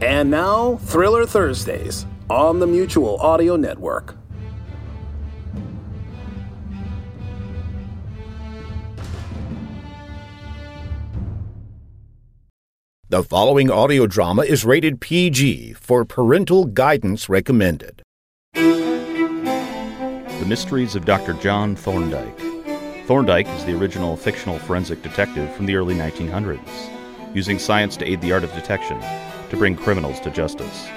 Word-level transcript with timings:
And 0.00 0.30
now, 0.30 0.76
Thriller 0.76 1.26
Thursdays 1.26 2.06
on 2.30 2.58
the 2.58 2.66
Mutual 2.66 3.18
Audio 3.18 3.56
Network. 3.56 4.16
The 13.10 13.22
following 13.22 13.70
audio 13.70 14.06
drama 14.06 14.40
is 14.42 14.64
rated 14.64 15.02
PG 15.02 15.74
for 15.74 16.06
parental 16.06 16.64
guidance 16.64 17.28
recommended. 17.28 18.00
The 18.54 20.46
Mysteries 20.46 20.96
of 20.96 21.04
Dr. 21.04 21.34
John 21.34 21.76
Thorndyke. 21.76 22.38
Thorndyke 23.06 23.48
is 23.48 23.66
the 23.66 23.76
original 23.76 24.16
fictional 24.16 24.58
forensic 24.60 25.02
detective 25.02 25.54
from 25.54 25.66
the 25.66 25.76
early 25.76 25.94
1900s, 25.94 27.34
using 27.34 27.58
science 27.58 27.98
to 27.98 28.06
aid 28.06 28.22
the 28.22 28.32
art 28.32 28.44
of 28.44 28.52
detection 28.54 28.98
to 29.50 29.56
bring 29.56 29.76
criminals 29.76 30.20
to 30.20 30.30
justice. 30.30 30.88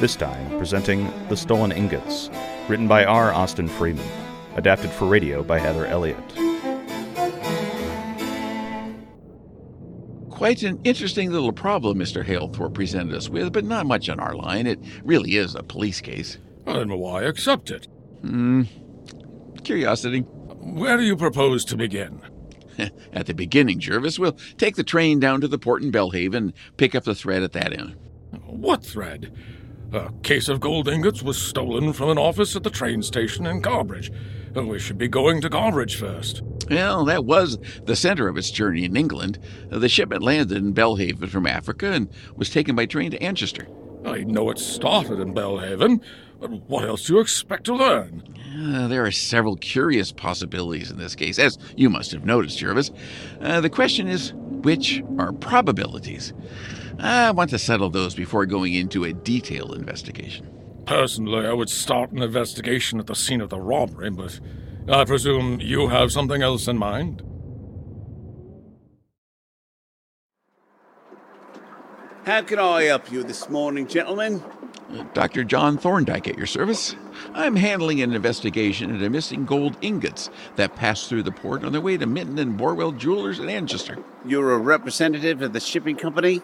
This 0.00 0.16
time, 0.16 0.58
presenting 0.58 1.12
The 1.28 1.36
Stolen 1.36 1.72
Ingots, 1.72 2.30
written 2.68 2.88
by 2.88 3.04
R. 3.04 3.32
Austin 3.32 3.68
Freeman, 3.68 4.06
adapted 4.56 4.90
for 4.90 5.06
radio 5.06 5.42
by 5.42 5.58
Heather 5.58 5.86
Elliott. 5.86 6.18
Quite 10.30 10.62
an 10.62 10.80
interesting 10.84 11.32
little 11.32 11.52
problem 11.52 11.98
Mr. 11.98 12.24
Halethorpe 12.24 12.74
presented 12.74 13.14
us 13.14 13.28
with, 13.28 13.52
but 13.52 13.64
not 13.64 13.86
much 13.86 14.08
on 14.08 14.20
our 14.20 14.34
line. 14.34 14.66
It 14.66 14.78
really 15.02 15.36
is 15.36 15.54
a 15.54 15.62
police 15.62 16.00
case. 16.00 16.38
I 16.66 16.74
don't 16.74 16.88
know 16.88 16.96
why 16.96 17.22
I 17.22 17.24
accept 17.24 17.70
it? 17.70 17.88
Hmm. 18.20 18.62
Curiosity. 19.64 20.20
Where 20.20 20.96
do 20.96 21.02
you 21.02 21.16
propose 21.16 21.64
to 21.66 21.76
begin? 21.76 22.20
At 23.12 23.26
the 23.26 23.34
beginning, 23.34 23.80
Jervis, 23.80 24.18
we'll 24.18 24.38
take 24.56 24.76
the 24.76 24.84
train 24.84 25.20
down 25.20 25.40
to 25.40 25.48
the 25.48 25.58
port 25.58 25.82
in 25.82 25.90
Belhaven, 25.90 26.36
and 26.36 26.52
pick 26.76 26.94
up 26.94 27.04
the 27.04 27.14
thread 27.14 27.42
at 27.42 27.52
that 27.52 27.72
end. 27.72 27.96
What 28.46 28.84
thread? 28.84 29.32
A 29.92 30.12
case 30.22 30.48
of 30.48 30.60
gold 30.60 30.86
ingots 30.86 31.22
was 31.22 31.40
stolen 31.40 31.92
from 31.94 32.10
an 32.10 32.18
office 32.18 32.54
at 32.54 32.62
the 32.62 32.70
train 32.70 33.02
station 33.02 33.46
in 33.46 33.62
Garbridge. 33.62 34.14
We 34.54 34.78
should 34.78 34.98
be 34.98 35.08
going 35.08 35.40
to 35.42 35.48
Garbridge 35.48 35.96
first. 35.96 36.42
Well, 36.68 37.04
that 37.04 37.24
was 37.24 37.58
the 37.84 37.96
center 37.96 38.28
of 38.28 38.36
its 38.36 38.50
journey 38.50 38.84
in 38.84 38.96
England. 38.96 39.38
The 39.70 39.88
shipment 39.88 40.22
landed 40.22 40.56
in 40.58 40.74
Belhaven 40.74 41.28
from 41.28 41.46
Africa 41.46 41.92
and 41.92 42.08
was 42.36 42.50
taken 42.50 42.74
by 42.74 42.86
train 42.86 43.12
to 43.12 43.22
Anchester. 43.22 43.68
I 44.04 44.24
know 44.24 44.50
it 44.50 44.58
started 44.58 45.20
in 45.20 45.34
Belhaven, 45.34 46.00
what 46.38 46.84
else 46.84 47.06
do 47.06 47.14
you 47.14 47.20
expect 47.20 47.64
to 47.64 47.74
learn? 47.74 48.22
Uh, 48.56 48.88
there 48.88 49.04
are 49.04 49.10
several 49.10 49.56
curious 49.56 50.12
possibilities 50.12 50.90
in 50.90 50.98
this 50.98 51.14
case, 51.14 51.38
as 51.38 51.58
you 51.76 51.90
must 51.90 52.12
have 52.12 52.24
noticed, 52.24 52.58
Jervis. 52.58 52.90
Uh, 53.40 53.60
the 53.60 53.70
question 53.70 54.08
is, 54.08 54.32
which 54.34 55.02
are 55.18 55.32
probabilities? 55.32 56.32
I 56.98 57.30
want 57.30 57.50
to 57.50 57.58
settle 57.58 57.90
those 57.90 58.14
before 58.14 58.46
going 58.46 58.74
into 58.74 59.04
a 59.04 59.12
detailed 59.12 59.74
investigation. 59.74 60.48
Personally, 60.86 61.46
I 61.46 61.52
would 61.52 61.70
start 61.70 62.12
an 62.12 62.22
investigation 62.22 62.98
at 62.98 63.06
the 63.06 63.14
scene 63.14 63.40
of 63.40 63.50
the 63.50 63.60
robbery, 63.60 64.10
but 64.10 64.40
I 64.88 65.04
presume 65.04 65.60
you 65.60 65.88
have 65.88 66.10
something 66.12 66.42
else 66.42 66.66
in 66.66 66.78
mind? 66.78 67.22
How 72.24 72.42
can 72.42 72.58
I 72.58 72.84
help 72.84 73.10
you 73.12 73.22
this 73.22 73.48
morning, 73.48 73.86
gentlemen? 73.86 74.42
Dr. 75.12 75.44
John 75.44 75.76
Thorndyke 75.76 76.28
at 76.28 76.38
your 76.38 76.46
service. 76.46 76.94
I'm 77.34 77.56
handling 77.56 78.00
an 78.00 78.14
investigation 78.14 78.90
into 78.90 79.10
missing 79.10 79.44
gold 79.44 79.76
ingots 79.82 80.30
that 80.56 80.76
passed 80.76 81.08
through 81.08 81.24
the 81.24 81.32
port 81.32 81.64
on 81.64 81.72
their 81.72 81.80
way 81.80 81.96
to 81.96 82.06
Minton 82.06 82.38
and 82.38 82.58
Borwell 82.58 82.96
Jewelers 82.96 83.38
in 83.38 83.48
Anchester. 83.48 83.98
You're 84.24 84.52
a 84.52 84.58
representative 84.58 85.42
of 85.42 85.52
the 85.52 85.60
shipping 85.60 85.96
company 85.96 86.40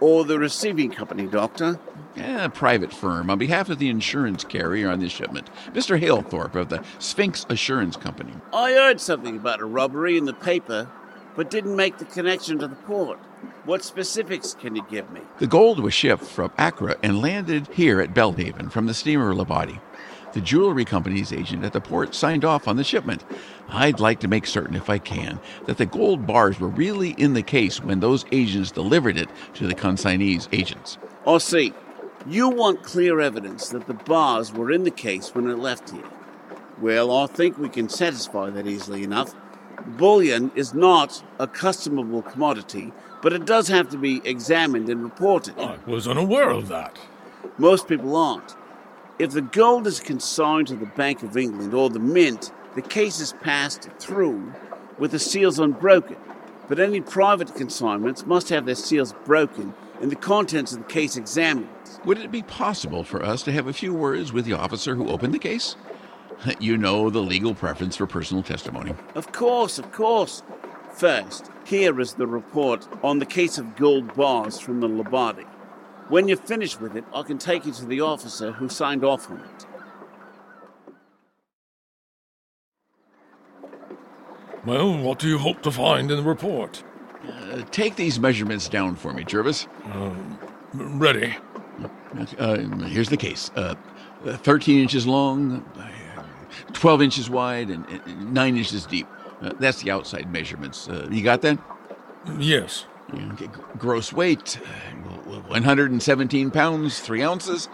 or 0.00 0.24
the 0.24 0.38
receiving 0.38 0.90
company, 0.90 1.26
Doctor? 1.26 1.78
A 2.16 2.48
private 2.48 2.92
firm 2.92 3.30
on 3.30 3.38
behalf 3.38 3.68
of 3.68 3.78
the 3.78 3.88
insurance 3.88 4.44
carrier 4.44 4.88
on 4.88 5.00
this 5.00 5.12
shipment, 5.12 5.50
Mr. 5.72 6.00
Halethorpe 6.00 6.54
of 6.54 6.68
the 6.68 6.82
Sphinx 6.98 7.46
Assurance 7.48 7.96
Company. 7.96 8.32
I 8.52 8.72
heard 8.72 9.00
something 9.00 9.36
about 9.36 9.60
a 9.60 9.66
robbery 9.66 10.16
in 10.16 10.24
the 10.24 10.32
paper, 10.32 10.88
but 11.36 11.50
didn't 11.50 11.76
make 11.76 11.98
the 11.98 12.04
connection 12.04 12.58
to 12.58 12.68
the 12.68 12.76
port. 12.76 13.20
What 13.64 13.84
specifics 13.84 14.54
can 14.54 14.74
you 14.74 14.84
give 14.90 15.10
me? 15.10 15.20
The 15.38 15.46
gold 15.46 15.80
was 15.80 15.94
shipped 15.94 16.24
from 16.24 16.50
Accra 16.58 16.96
and 17.02 17.20
landed 17.20 17.68
here 17.68 18.00
at 18.00 18.14
Belhaven 18.14 18.70
from 18.70 18.86
the 18.86 18.94
steamer 18.94 19.34
Labadi. 19.34 19.80
The 20.32 20.40
jewelry 20.40 20.84
company's 20.84 21.32
agent 21.32 21.64
at 21.64 21.72
the 21.72 21.80
port 21.80 22.14
signed 22.14 22.44
off 22.44 22.68
on 22.68 22.76
the 22.76 22.84
shipment. 22.84 23.24
I'd 23.68 23.98
like 23.98 24.20
to 24.20 24.28
make 24.28 24.46
certain, 24.46 24.76
if 24.76 24.88
I 24.88 24.98
can, 24.98 25.40
that 25.66 25.76
the 25.76 25.86
gold 25.86 26.26
bars 26.26 26.60
were 26.60 26.68
really 26.68 27.10
in 27.18 27.34
the 27.34 27.42
case 27.42 27.82
when 27.82 28.00
those 28.00 28.24
agents 28.30 28.70
delivered 28.70 29.16
it 29.16 29.28
to 29.54 29.66
the 29.66 29.74
consignee's 29.74 30.48
agents. 30.52 30.98
I 31.26 31.38
see. 31.38 31.74
You 32.26 32.48
want 32.48 32.82
clear 32.82 33.20
evidence 33.20 33.70
that 33.70 33.86
the 33.86 33.94
bars 33.94 34.52
were 34.52 34.70
in 34.70 34.84
the 34.84 34.90
case 34.90 35.34
when 35.34 35.48
it 35.48 35.58
left 35.58 35.90
here. 35.90 36.04
Well, 36.80 37.10
I 37.10 37.26
think 37.26 37.58
we 37.58 37.68
can 37.68 37.88
satisfy 37.88 38.50
that 38.50 38.66
easily 38.66 39.02
enough. 39.02 39.34
Bullion 39.86 40.50
is 40.54 40.74
not 40.74 41.22
a 41.38 41.46
customable 41.46 42.24
commodity, 42.24 42.92
but 43.22 43.32
it 43.32 43.44
does 43.44 43.68
have 43.68 43.88
to 43.90 43.98
be 43.98 44.20
examined 44.24 44.88
and 44.88 45.02
reported. 45.02 45.58
I 45.58 45.78
was 45.86 46.08
unaware 46.08 46.50
of 46.50 46.68
that. 46.68 46.98
Most 47.58 47.88
people 47.88 48.16
aren't. 48.16 48.54
If 49.18 49.32
the 49.32 49.42
gold 49.42 49.86
is 49.86 50.00
consigned 50.00 50.68
to 50.68 50.76
the 50.76 50.86
Bank 50.86 51.22
of 51.22 51.36
England 51.36 51.74
or 51.74 51.90
the 51.90 51.98
Mint, 51.98 52.52
the 52.74 52.82
case 52.82 53.20
is 53.20 53.34
passed 53.42 53.90
through 53.98 54.52
with 54.98 55.10
the 55.10 55.18
seals 55.18 55.58
unbroken. 55.58 56.16
But 56.68 56.78
any 56.78 57.00
private 57.00 57.54
consignments 57.54 58.24
must 58.24 58.48
have 58.50 58.64
their 58.64 58.74
seals 58.74 59.12
broken 59.24 59.74
and 60.00 60.10
the 60.10 60.16
contents 60.16 60.72
of 60.72 60.78
the 60.78 60.84
case 60.84 61.16
examined. 61.16 61.68
Would 62.04 62.18
it 62.18 62.30
be 62.30 62.42
possible 62.42 63.04
for 63.04 63.22
us 63.22 63.42
to 63.42 63.52
have 63.52 63.66
a 63.66 63.72
few 63.72 63.92
words 63.92 64.32
with 64.32 64.44
the 64.44 64.52
officer 64.52 64.94
who 64.94 65.08
opened 65.08 65.34
the 65.34 65.38
case? 65.38 65.76
You 66.60 66.76
know 66.76 67.10
the 67.10 67.20
legal 67.20 67.54
preference 67.54 67.96
for 67.96 68.06
personal 68.06 68.42
testimony. 68.42 68.94
Of 69.14 69.32
course, 69.32 69.78
of 69.78 69.92
course. 69.92 70.42
First, 70.92 71.50
here 71.64 72.00
is 72.00 72.14
the 72.14 72.26
report 72.26 72.88
on 73.02 73.18
the 73.18 73.26
case 73.26 73.58
of 73.58 73.76
gold 73.76 74.14
bars 74.14 74.58
from 74.58 74.80
the 74.80 74.88
Labadi. 74.88 75.46
When 76.08 76.26
you're 76.26 76.36
finished 76.36 76.80
with 76.80 76.96
it, 76.96 77.04
I 77.14 77.22
can 77.22 77.38
take 77.38 77.64
you 77.64 77.72
to 77.72 77.86
the 77.86 78.00
officer 78.00 78.52
who 78.52 78.68
signed 78.68 79.04
off 79.04 79.30
on 79.30 79.38
it. 79.38 79.66
Well, 84.66 84.98
what 84.98 85.18
do 85.18 85.28
you 85.28 85.38
hope 85.38 85.62
to 85.62 85.70
find 85.70 86.10
in 86.10 86.16
the 86.18 86.22
report? 86.22 86.82
Uh, 87.26 87.62
take 87.70 87.96
these 87.96 88.18
measurements 88.18 88.68
down 88.68 88.96
for 88.96 89.12
me, 89.12 89.24
Jervis. 89.24 89.66
Uh, 89.86 90.14
ready. 90.74 91.36
Uh, 92.38 92.56
here's 92.86 93.08
the 93.08 93.16
case 93.16 93.50
uh, 93.54 93.74
13 94.24 94.80
inches 94.80 95.06
long, 95.06 95.64
12 96.72 97.02
inches 97.02 97.30
wide, 97.30 97.70
and, 97.70 97.86
and 97.86 98.32
9 98.32 98.56
inches 98.56 98.86
deep. 98.86 99.06
Uh, 99.42 99.52
that's 99.58 99.82
the 99.82 99.90
outside 99.90 100.30
measurements. 100.32 100.88
Uh, 100.88 101.08
you 101.10 101.22
got 101.22 101.42
that? 101.42 101.58
Yes. 102.38 102.86
Okay, 103.12 103.48
gross 103.78 104.12
weight 104.12 104.60
117 105.48 106.50
pounds, 106.50 107.00
3 107.00 107.22
ounces. 107.22 107.68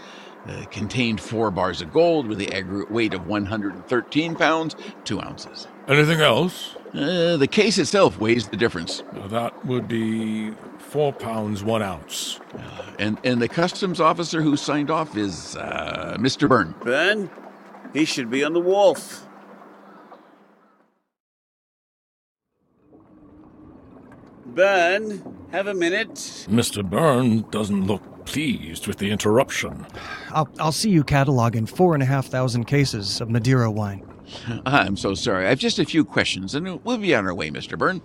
Uh, 0.49 0.65
contained 0.67 1.21
four 1.21 1.51
bars 1.51 1.81
of 1.81 1.93
gold 1.93 2.29
with 2.29 2.39
the 2.39 2.53
aggregate 2.53 2.89
weight 2.89 3.13
of 3.13 3.27
113 3.27 4.37
pounds, 4.37 4.77
2 5.05 5.21
ounces. 5.21 5.67
Anything 5.89 6.21
else? 6.21 6.77
Uh, 6.95 7.37
the 7.37 7.49
case 7.49 7.79
itself 7.79 8.21
weighs 8.21 8.47
the 8.49 8.57
difference. 8.57 9.03
Uh, 9.13 9.27
that 9.27 9.67
would 9.67 9.89
be 9.89 10.53
four 10.79 11.13
pounds, 11.13 11.65
one 11.65 11.83
ounce. 11.83 12.39
Uh, 12.55 12.93
and, 13.01 13.19
and 13.25 13.43
the 13.43 13.49
customs 13.49 14.01
officer 14.01 14.41
who 14.41 14.57
signed 14.57 14.89
off 14.89 15.17
is 15.17 15.57
uh, 15.57 16.17
Mr. 16.19 16.49
Byrne. 16.49 16.75
Byrne? 16.81 17.29
He 17.97 18.05
should 18.05 18.29
be 18.29 18.45
on 18.45 18.53
the 18.53 18.61
wharf. 18.61 19.27
Byrne, 24.45 25.23
have 25.51 25.67
a 25.67 25.73
minute. 25.73 26.13
Mr. 26.47 26.85
Byrne 26.85 27.49
doesn't 27.51 27.87
look 27.87 28.27
pleased 28.27 28.87
with 28.87 28.99
the 28.99 29.11
interruption. 29.11 29.87
I'll, 30.31 30.47
I'll 30.59 30.73
see 30.73 30.91
you 30.91 31.05
cataloging 31.05 31.67
four 31.67 31.95
and 31.95 32.03
a 32.03 32.07
half 32.07 32.27
thousand 32.27 32.65
cases 32.65 33.23
of 33.23 33.31
Madeira 33.31 33.71
wine. 33.71 34.07
I'm 34.67 34.99
so 34.99 35.15
sorry. 35.15 35.47
I've 35.47 35.59
just 35.59 35.79
a 35.79 35.87
few 35.87 36.05
questions, 36.05 36.55
and 36.55 36.85
we'll 36.85 36.99
be 36.99 37.15
on 37.15 37.27
our 37.27 37.35
way, 37.35 37.51
Mr. 37.51 37.79
Byrne. 37.79 38.03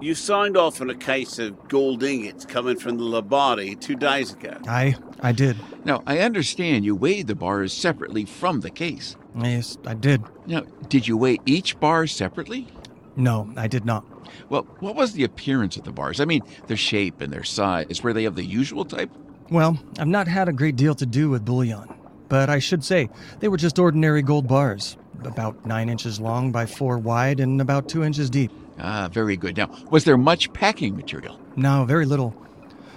You 0.00 0.14
signed 0.14 0.56
off 0.56 0.80
on 0.80 0.90
a 0.90 0.94
case 0.94 1.38
of 1.38 1.68
gold 1.68 2.02
ingots 2.02 2.44
coming 2.44 2.78
from 2.78 2.98
the 2.98 3.04
Labadi 3.04 3.80
two 3.80 3.96
days 3.96 4.32
ago. 4.32 4.58
I 4.68 4.96
I 5.20 5.32
did. 5.32 5.56
Now, 5.84 6.02
I 6.06 6.18
understand 6.18 6.84
you 6.84 6.94
weighed 6.94 7.26
the 7.26 7.34
bars 7.34 7.72
separately 7.72 8.24
from 8.24 8.60
the 8.60 8.70
case. 8.70 9.16
Yes, 9.36 9.78
I 9.86 9.94
did. 9.94 10.22
Now, 10.46 10.62
did 10.88 11.08
you 11.08 11.16
weigh 11.16 11.38
each 11.46 11.78
bar 11.80 12.06
separately? 12.06 12.68
No, 13.16 13.50
I 13.56 13.68
did 13.68 13.84
not. 13.84 14.04
Well, 14.48 14.62
what 14.80 14.96
was 14.96 15.12
the 15.12 15.24
appearance 15.24 15.76
of 15.76 15.84
the 15.84 15.92
bars? 15.92 16.20
I 16.20 16.24
mean, 16.24 16.42
their 16.66 16.76
shape 16.76 17.20
and 17.20 17.32
their 17.32 17.44
size. 17.44 18.02
Were 18.02 18.12
they 18.12 18.24
of 18.24 18.34
the 18.34 18.44
usual 18.44 18.84
type? 18.84 19.10
Well, 19.50 19.78
I've 19.98 20.08
not 20.08 20.28
had 20.28 20.48
a 20.48 20.52
great 20.52 20.76
deal 20.76 20.94
to 20.96 21.06
do 21.06 21.30
with 21.30 21.44
bullion, 21.44 21.88
but 22.28 22.50
I 22.50 22.58
should 22.58 22.84
say 22.84 23.08
they 23.40 23.48
were 23.48 23.56
just 23.56 23.78
ordinary 23.78 24.22
gold 24.22 24.48
bars, 24.48 24.96
about 25.22 25.64
nine 25.64 25.88
inches 25.88 26.20
long 26.20 26.50
by 26.50 26.66
four 26.66 26.98
wide 26.98 27.40
and 27.40 27.60
about 27.60 27.88
two 27.88 28.02
inches 28.02 28.30
deep. 28.30 28.50
Ah, 28.78 29.08
very 29.10 29.36
good. 29.36 29.56
Now, 29.56 29.70
was 29.90 30.04
there 30.04 30.16
much 30.16 30.52
packing 30.52 30.96
material? 30.96 31.40
No, 31.56 31.84
very 31.84 32.06
little. 32.06 32.34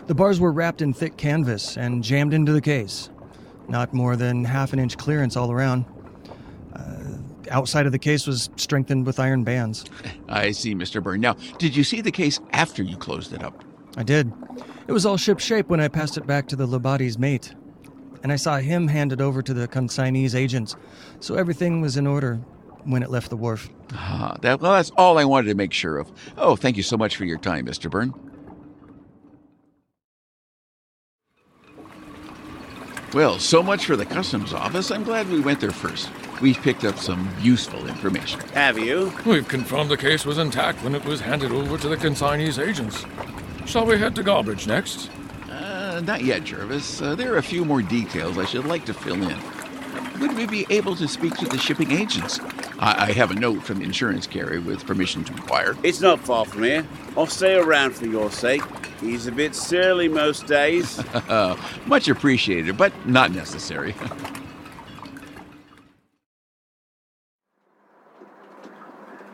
The 0.07 0.15
bars 0.15 0.39
were 0.39 0.51
wrapped 0.51 0.81
in 0.81 0.93
thick 0.93 1.17
canvas 1.17 1.77
and 1.77 2.03
jammed 2.03 2.33
into 2.33 2.51
the 2.51 2.61
case. 2.61 3.09
Not 3.67 3.93
more 3.93 4.15
than 4.15 4.45
half 4.45 4.73
an 4.73 4.79
inch 4.79 4.97
clearance 4.97 5.35
all 5.35 5.51
around. 5.51 5.85
Uh, 6.73 7.17
outside 7.51 7.85
of 7.85 7.91
the 7.91 7.99
case 7.99 8.25
was 8.25 8.49
strengthened 8.55 9.05
with 9.05 9.19
iron 9.19 9.43
bands. 9.43 9.85
I 10.29 10.51
see, 10.51 10.73
Mr. 10.73 11.03
Byrne. 11.03 11.21
Now, 11.21 11.33
did 11.57 11.75
you 11.75 11.83
see 11.83 12.01
the 12.01 12.11
case 12.11 12.39
after 12.51 12.81
you 12.81 12.97
closed 12.97 13.33
it 13.33 13.43
up? 13.43 13.63
I 13.97 14.03
did. 14.03 14.31
It 14.87 14.93
was 14.93 15.05
all 15.05 15.17
shipshape 15.17 15.67
when 15.67 15.81
I 15.81 15.89
passed 15.89 16.17
it 16.17 16.25
back 16.25 16.47
to 16.47 16.55
the 16.55 16.67
Labadi's 16.67 17.17
mate. 17.17 17.53
And 18.23 18.31
I 18.31 18.37
saw 18.37 18.57
him 18.57 18.87
hand 18.87 19.11
it 19.11 19.21
over 19.21 19.41
to 19.41 19.53
the 19.53 19.67
consignee's 19.67 20.35
agents, 20.35 20.75
so 21.19 21.35
everything 21.35 21.81
was 21.81 21.97
in 21.97 22.07
order 22.07 22.39
when 22.87 23.03
it 23.03 23.09
left 23.09 23.29
the 23.29 23.37
wharf. 23.37 23.69
Ah, 23.93 24.37
that, 24.41 24.61
well, 24.61 24.73
that's 24.73 24.91
all 24.91 25.17
I 25.17 25.25
wanted 25.25 25.49
to 25.49 25.55
make 25.55 25.73
sure 25.73 25.97
of. 25.97 26.11
Oh, 26.37 26.55
thank 26.55 26.77
you 26.77 26.83
so 26.83 26.97
much 26.97 27.15
for 27.15 27.25
your 27.25 27.37
time, 27.37 27.65
Mr. 27.65 27.89
Byrne. 27.89 28.13
Well, 33.13 33.39
so 33.39 33.63
much 33.63 33.85
for 33.85 33.95
the 33.95 34.05
customs 34.05 34.53
office. 34.53 34.91
I'm 34.91 35.03
glad 35.03 35.29
we 35.29 35.39
went 35.39 35.61
there 35.61 35.71
first. 35.71 36.09
We've 36.41 36.57
picked 36.57 36.83
up 36.83 36.97
some 36.97 37.29
useful 37.41 37.87
information. 37.87 38.39
Have 38.49 38.77
you? 38.77 39.11
We've 39.25 39.47
confirmed 39.47 39.89
the 39.89 39.97
case 39.97 40.25
was 40.25 40.37
intact 40.37 40.83
when 40.83 40.93
it 40.93 41.03
was 41.03 41.21
handed 41.21 41.51
over 41.51 41.77
to 41.77 41.89
the 41.89 41.97
consignee's 41.97 42.59
agents. 42.59 43.05
Shall 43.65 43.85
we 43.85 43.97
head 43.97 44.15
to 44.15 44.23
Garbridge 44.23 44.67
next? 44.67 45.09
Uh, 45.49 46.01
not 46.05 46.23
yet, 46.23 46.43
Jervis. 46.43 47.01
Uh, 47.01 47.15
there 47.15 47.33
are 47.33 47.37
a 47.37 47.43
few 47.43 47.65
more 47.65 47.81
details 47.81 48.37
I 48.37 48.45
should 48.45 48.65
like 48.65 48.85
to 48.85 48.93
fill 48.93 49.23
in. 49.23 49.37
Would 50.19 50.35
we 50.35 50.45
be 50.45 50.65
able 50.69 50.95
to 50.97 51.07
speak 51.07 51.35
to 51.37 51.45
the 51.45 51.57
shipping 51.57 51.91
agents? 51.91 52.39
I, 52.79 53.07
I 53.07 53.11
have 53.13 53.31
a 53.31 53.35
note 53.35 53.63
from 53.63 53.79
the 53.79 53.85
insurance 53.85 54.27
carrier 54.27 54.61
with 54.61 54.85
permission 54.85 55.23
to 55.25 55.33
inquire. 55.33 55.75
It's 55.83 56.01
not 56.01 56.19
far 56.19 56.45
from 56.45 56.63
here. 56.63 56.87
I'll 57.15 57.27
stay 57.27 57.55
around 57.55 57.95
for 57.95 58.05
your 58.05 58.31
sake. 58.31 58.61
He's 59.01 59.27
a 59.27 59.31
bit 59.31 59.55
surly 59.55 60.07
most 60.07 60.47
days. 60.47 61.01
Much 61.85 62.07
appreciated, 62.07 62.77
but 62.77 62.93
not 63.05 63.31
necessary. 63.31 63.95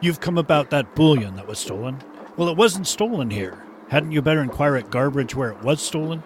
You've 0.01 0.19
come 0.19 0.37
about 0.37 0.69
that 0.71 0.95
bullion 0.95 1.35
that 1.37 1.47
was 1.47 1.59
stolen. 1.59 1.97
Well, 2.35 2.49
it 2.49 2.57
wasn't 2.57 2.87
stolen 2.87 3.29
here. 3.29 3.63
Hadn't 3.87 4.11
you 4.11 4.21
better 4.21 4.41
inquire 4.41 4.75
at 4.75 4.89
Garbridge 4.89 5.33
where 5.33 5.51
it 5.51 5.61
was 5.61 5.81
stolen? 5.81 6.21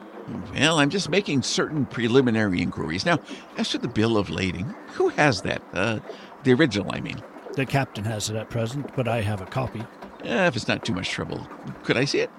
well, 0.54 0.80
I'm 0.80 0.90
just 0.90 1.10
making 1.10 1.42
certain 1.42 1.86
preliminary 1.86 2.62
inquiries. 2.62 3.06
Now, 3.06 3.20
as 3.58 3.70
to 3.70 3.78
the 3.78 3.88
bill 3.88 4.18
of 4.18 4.30
lading, 4.30 4.74
who 4.94 5.10
has 5.10 5.42
that? 5.44 5.62
Uh, 5.74 6.00
the 6.44 6.54
original, 6.54 6.90
I 6.94 7.00
mean. 7.00 7.22
The 7.54 7.66
captain 7.66 8.06
has 8.06 8.30
it 8.30 8.36
at 8.36 8.50
present, 8.50 8.96
but 8.96 9.08
I 9.08 9.22
have 9.22 9.42
a 9.42 9.46
copy. 9.46 9.82
Uh, 10.24 10.48
if 10.48 10.56
it's 10.56 10.68
not 10.68 10.86
too 10.86 10.94
much 10.94 11.10
trouble, 11.10 11.48
could 11.84 11.98
I 11.98 12.06
see 12.06 12.20
it? 12.20 12.30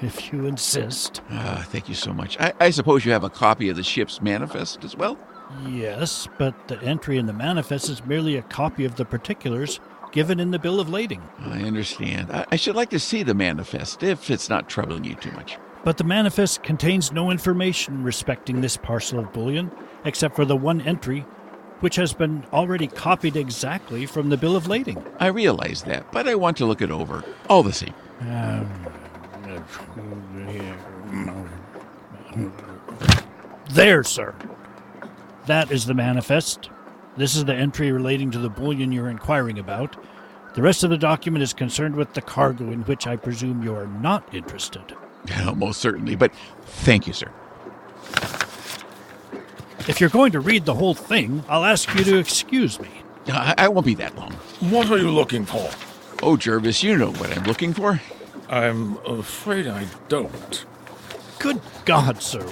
If 0.00 0.32
you 0.32 0.46
insist. 0.46 1.20
Ah, 1.30 1.64
thank 1.68 1.88
you 1.88 1.94
so 1.94 2.12
much. 2.12 2.38
I, 2.40 2.52
I 2.60 2.70
suppose 2.70 3.04
you 3.04 3.12
have 3.12 3.24
a 3.24 3.30
copy 3.30 3.68
of 3.68 3.76
the 3.76 3.82
ship's 3.82 4.20
manifest 4.22 4.84
as 4.84 4.96
well? 4.96 5.18
Yes, 5.68 6.26
but 6.38 6.68
the 6.68 6.80
entry 6.82 7.18
in 7.18 7.26
the 7.26 7.32
manifest 7.32 7.88
is 7.88 8.04
merely 8.04 8.36
a 8.36 8.42
copy 8.42 8.84
of 8.84 8.96
the 8.96 9.04
particulars 9.04 9.80
given 10.12 10.40
in 10.40 10.52
the 10.52 10.58
bill 10.58 10.80
of 10.80 10.88
lading. 10.88 11.22
I 11.40 11.62
understand. 11.62 12.30
I, 12.30 12.46
I 12.52 12.56
should 12.56 12.76
like 12.76 12.90
to 12.90 13.00
see 13.00 13.22
the 13.22 13.34
manifest 13.34 14.02
if 14.02 14.30
it's 14.30 14.48
not 14.48 14.68
troubling 14.68 15.04
you 15.04 15.16
too 15.16 15.32
much. 15.32 15.58
But 15.84 15.98
the 15.98 16.04
manifest 16.04 16.62
contains 16.62 17.12
no 17.12 17.30
information 17.30 18.02
respecting 18.02 18.60
this 18.60 18.76
parcel 18.76 19.18
of 19.18 19.32
bullion, 19.32 19.70
except 20.04 20.34
for 20.34 20.44
the 20.44 20.56
one 20.56 20.80
entry, 20.80 21.26
which 21.80 21.96
has 21.96 22.12
been 22.12 22.44
already 22.52 22.86
copied 22.86 23.36
exactly 23.36 24.06
from 24.06 24.30
the 24.30 24.36
bill 24.36 24.56
of 24.56 24.66
lading. 24.66 25.04
I 25.18 25.26
realize 25.26 25.82
that, 25.82 26.10
but 26.12 26.28
I 26.28 26.34
want 26.34 26.56
to 26.58 26.66
look 26.66 26.80
it 26.82 26.90
over 26.90 27.24
all 27.48 27.62
the 27.62 27.72
same. 27.72 27.94
There, 33.70 34.02
sir. 34.02 34.34
That 35.46 35.70
is 35.70 35.86
the 35.86 35.94
manifest. 35.94 36.70
This 37.16 37.36
is 37.36 37.44
the 37.44 37.54
entry 37.54 37.92
relating 37.92 38.30
to 38.32 38.38
the 38.38 38.48
bullion 38.48 38.92
you're 38.92 39.10
inquiring 39.10 39.58
about. 39.58 39.96
The 40.54 40.62
rest 40.62 40.84
of 40.84 40.90
the 40.90 40.96
document 40.96 41.42
is 41.42 41.52
concerned 41.52 41.96
with 41.96 42.14
the 42.14 42.22
cargo 42.22 42.70
in 42.70 42.82
which 42.82 43.06
I 43.06 43.16
presume 43.16 43.62
you 43.62 43.74
are 43.74 43.86
not 43.86 44.32
interested. 44.32 44.96
Most 45.56 45.80
certainly, 45.80 46.16
but 46.16 46.32
thank 46.64 47.06
you, 47.06 47.12
sir. 47.12 47.30
If 49.86 50.00
you're 50.00 50.10
going 50.10 50.32
to 50.32 50.40
read 50.40 50.64
the 50.64 50.74
whole 50.74 50.94
thing, 50.94 51.44
I'll 51.48 51.64
ask 51.64 51.94
you 51.94 52.04
to 52.04 52.18
excuse 52.18 52.80
me. 52.80 52.88
I, 53.28 53.54
I 53.58 53.68
won't 53.68 53.86
be 53.86 53.94
that 53.96 54.16
long. 54.16 54.32
What 54.60 54.90
are 54.90 54.98
you 54.98 55.10
looking 55.10 55.44
for? 55.44 55.70
Oh, 56.22 56.36
Jervis, 56.36 56.82
you 56.82 56.96
know 56.96 57.12
what 57.12 57.36
I'm 57.36 57.44
looking 57.44 57.74
for. 57.74 58.00
I'm 58.48 58.96
afraid 59.06 59.66
I 59.66 59.86
don't. 60.08 60.64
Good 61.38 61.60
God, 61.84 62.22
sir. 62.22 62.42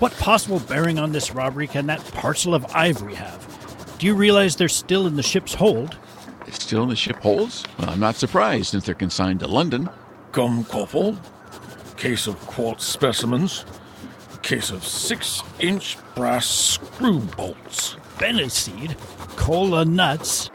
What 0.00 0.12
possible 0.18 0.60
bearing 0.60 0.98
on 0.98 1.12
this 1.12 1.32
robbery 1.32 1.66
can 1.66 1.86
that 1.86 2.04
parcel 2.12 2.54
of 2.54 2.66
ivory 2.74 3.14
have? 3.14 3.96
Do 3.98 4.06
you 4.06 4.14
realize 4.14 4.56
they're 4.56 4.68
still 4.68 5.06
in 5.06 5.16
the 5.16 5.22
ship's 5.22 5.54
hold? 5.54 5.96
It's 6.46 6.62
still 6.62 6.82
in 6.82 6.88
the 6.90 6.96
ship 6.96 7.16
holds? 7.16 7.64
Well, 7.78 7.90
I'm 7.90 8.00
not 8.00 8.16
surprised 8.16 8.66
since 8.66 8.84
they're 8.84 8.94
consigned 8.94 9.40
to 9.40 9.46
London. 9.46 9.88
Gum 10.32 10.64
copal, 10.64 11.16
case 11.96 12.26
of 12.26 12.38
quartz 12.46 12.84
specimens, 12.84 13.64
case 14.42 14.70
of 14.70 14.84
six 14.84 15.42
inch 15.60 15.96
brass 16.14 16.46
screw 16.46 17.20
bolts. 17.20 17.96
Benniseed, 18.18 18.96
cola 19.36 19.84
nuts. 19.84 20.50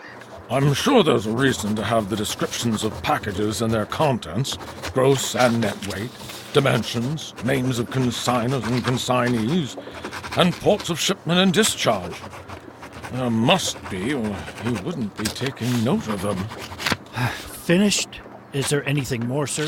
I'm 0.50 0.74
sure 0.74 1.04
there's 1.04 1.26
a 1.26 1.32
reason 1.32 1.76
to 1.76 1.84
have 1.84 2.10
the 2.10 2.16
descriptions 2.16 2.84
of 2.84 3.02
packages 3.04 3.62
and 3.62 3.74
their 3.74 3.86
contents, 3.86 4.58
gross 4.94 5.36
and 5.36 5.60
net 5.60 5.88
weight, 5.88 6.12
dimensions, 6.54 7.34
names 7.44 7.80
of 7.80 7.90
consignors 7.92 8.64
and 8.66 8.84
consignees, 8.84 9.78
and 10.38 10.54
ports 10.54 10.90
of 10.90 11.00
shipment 11.00 11.40
and 11.40 11.54
discharge. 11.54 12.16
There 13.12 13.30
must 13.30 13.78
be, 13.90 14.14
or 14.14 14.36
he 14.64 14.72
wouldn't 14.84 15.18
be 15.18 15.26
taking 15.26 15.84
note 15.84 16.08
of 16.08 16.22
them. 16.22 16.38
Finished? 17.66 18.22
Is 18.54 18.70
there 18.70 18.88
anything 18.88 19.28
more, 19.28 19.48
sir? 19.48 19.68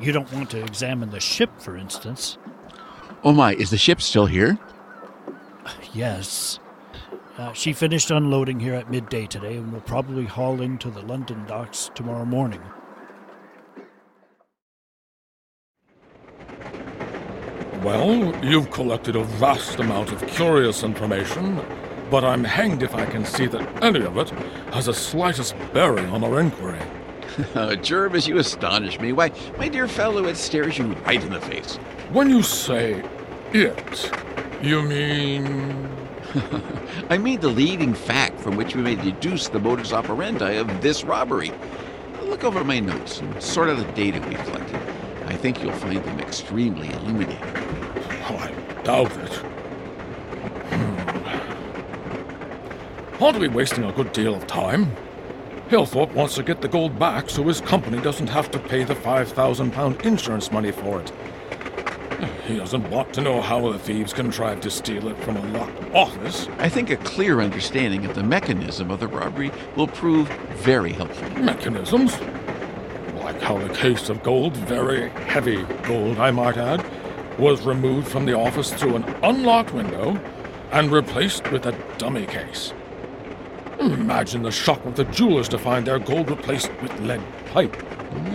You 0.00 0.12
don't 0.12 0.32
want 0.32 0.50
to 0.50 0.62
examine 0.62 1.10
the 1.10 1.20
ship, 1.20 1.50
for 1.60 1.76
instance. 1.76 2.38
Oh 3.22 3.32
my, 3.32 3.54
is 3.54 3.70
the 3.70 3.76
ship 3.76 4.00
still 4.00 4.24
here? 4.24 4.58
Yes. 5.92 6.58
Uh, 7.36 7.52
she 7.52 7.74
finished 7.74 8.10
unloading 8.10 8.58
here 8.58 8.74
at 8.74 8.90
midday 8.90 9.26
today 9.26 9.56
and 9.56 9.72
will 9.72 9.80
probably 9.82 10.24
haul 10.24 10.62
into 10.62 10.90
the 10.90 11.02
London 11.02 11.44
docks 11.46 11.90
tomorrow 11.94 12.24
morning. 12.24 12.62
Well, 17.82 18.34
you've 18.44 18.70
collected 18.70 19.16
a 19.16 19.24
vast 19.24 19.80
amount 19.80 20.12
of 20.12 20.26
curious 20.26 20.82
information, 20.82 21.60
but 22.10 22.24
I'm 22.24 22.44
hanged 22.44 22.82
if 22.82 22.94
I 22.94 23.04
can 23.04 23.24
see 23.24 23.46
that 23.46 23.82
any 23.82 24.04
of 24.04 24.16
it 24.16 24.30
has 24.72 24.86
the 24.86 24.94
slightest 24.94 25.54
bearing 25.72 26.06
on 26.06 26.24
our 26.24 26.40
inquiry. 26.40 26.80
Jervis, 27.82 28.26
you 28.26 28.38
astonish 28.38 28.98
me. 28.98 29.12
Why, 29.12 29.30
my 29.58 29.68
dear 29.68 29.88
fellow, 29.88 30.26
it 30.26 30.36
stares 30.36 30.78
you 30.78 30.92
right 31.06 31.22
in 31.22 31.32
the 31.32 31.40
face. 31.40 31.78
When 32.12 32.28
you 32.28 32.42
say 32.42 33.04
it, 33.52 34.12
you 34.60 34.82
mean. 34.82 35.88
I 37.08 37.16
mean 37.18 37.38
the 37.38 37.46
leading 37.46 37.94
fact 37.94 38.40
from 38.40 38.56
which 38.56 38.74
we 38.74 38.82
may 38.82 38.96
deduce 38.96 39.46
the 39.46 39.60
modus 39.60 39.92
operandi 39.92 40.54
of 40.54 40.82
this 40.82 41.04
robbery. 41.04 41.52
Look 42.24 42.42
over 42.42 42.64
my 42.64 42.80
notes 42.80 43.20
and 43.20 43.40
sort 43.40 43.68
out 43.68 43.78
the 43.78 43.84
data 43.92 44.18
we've 44.28 44.42
collected. 44.42 44.80
I 45.26 45.36
think 45.36 45.62
you'll 45.62 45.70
find 45.70 46.02
them 46.02 46.18
extremely 46.18 46.88
illuminating. 46.88 47.38
Oh, 48.28 48.38
I 48.40 48.50
doubt 48.82 49.16
it. 49.16 49.32
Hmm. 50.72 50.98
Aren't 53.22 53.38
we 53.38 53.46
wasting 53.46 53.84
a 53.84 53.92
good 53.92 54.12
deal 54.12 54.34
of 54.34 54.48
time? 54.48 54.96
Halethorpe 55.68 56.12
wants 56.14 56.34
to 56.34 56.42
get 56.42 56.60
the 56.60 56.66
gold 56.66 56.98
back 56.98 57.30
so 57.30 57.44
his 57.44 57.60
company 57.60 58.00
doesn't 58.00 58.30
have 58.30 58.50
to 58.50 58.58
pay 58.58 58.82
the 58.82 58.96
£5,000 58.96 60.04
insurance 60.04 60.50
money 60.50 60.72
for 60.72 61.00
it. 61.00 61.12
He 62.46 62.56
doesn't 62.56 62.90
want 62.90 63.12
to 63.14 63.20
know 63.20 63.40
how 63.40 63.72
the 63.72 63.78
thieves 63.78 64.12
contrived 64.12 64.62
to 64.64 64.70
steal 64.70 65.08
it 65.08 65.16
from 65.18 65.36
a 65.36 65.46
locked 65.48 65.94
office. 65.94 66.48
I 66.58 66.68
think 66.68 66.90
a 66.90 66.96
clear 66.96 67.40
understanding 67.40 68.04
of 68.06 68.14
the 68.14 68.22
mechanism 68.22 68.90
of 68.90 69.00
the 69.00 69.08
robbery 69.08 69.50
will 69.76 69.86
prove 69.86 70.28
very 70.56 70.92
helpful. 70.92 71.30
Mechanisms? 71.40 72.18
Like 73.14 73.40
how 73.40 73.58
the 73.58 73.72
case 73.74 74.08
of 74.08 74.22
gold, 74.22 74.56
very 74.56 75.10
heavy 75.10 75.62
gold, 75.84 76.18
I 76.18 76.30
might 76.30 76.56
add, 76.56 76.84
was 77.38 77.62
removed 77.62 78.08
from 78.08 78.26
the 78.26 78.36
office 78.36 78.72
through 78.72 78.96
an 78.96 79.04
unlocked 79.22 79.72
window 79.72 80.20
and 80.72 80.90
replaced 80.90 81.50
with 81.50 81.66
a 81.66 81.72
dummy 81.98 82.26
case. 82.26 82.72
Imagine 83.78 84.42
the 84.42 84.50
shock 84.50 84.84
of 84.84 84.96
the 84.96 85.04
jewelers 85.04 85.48
to 85.48 85.58
find 85.58 85.86
their 85.86 85.98
gold 85.98 86.28
replaced 86.28 86.70
with 86.82 86.98
lead 87.00 87.22
pipe. 87.46 87.74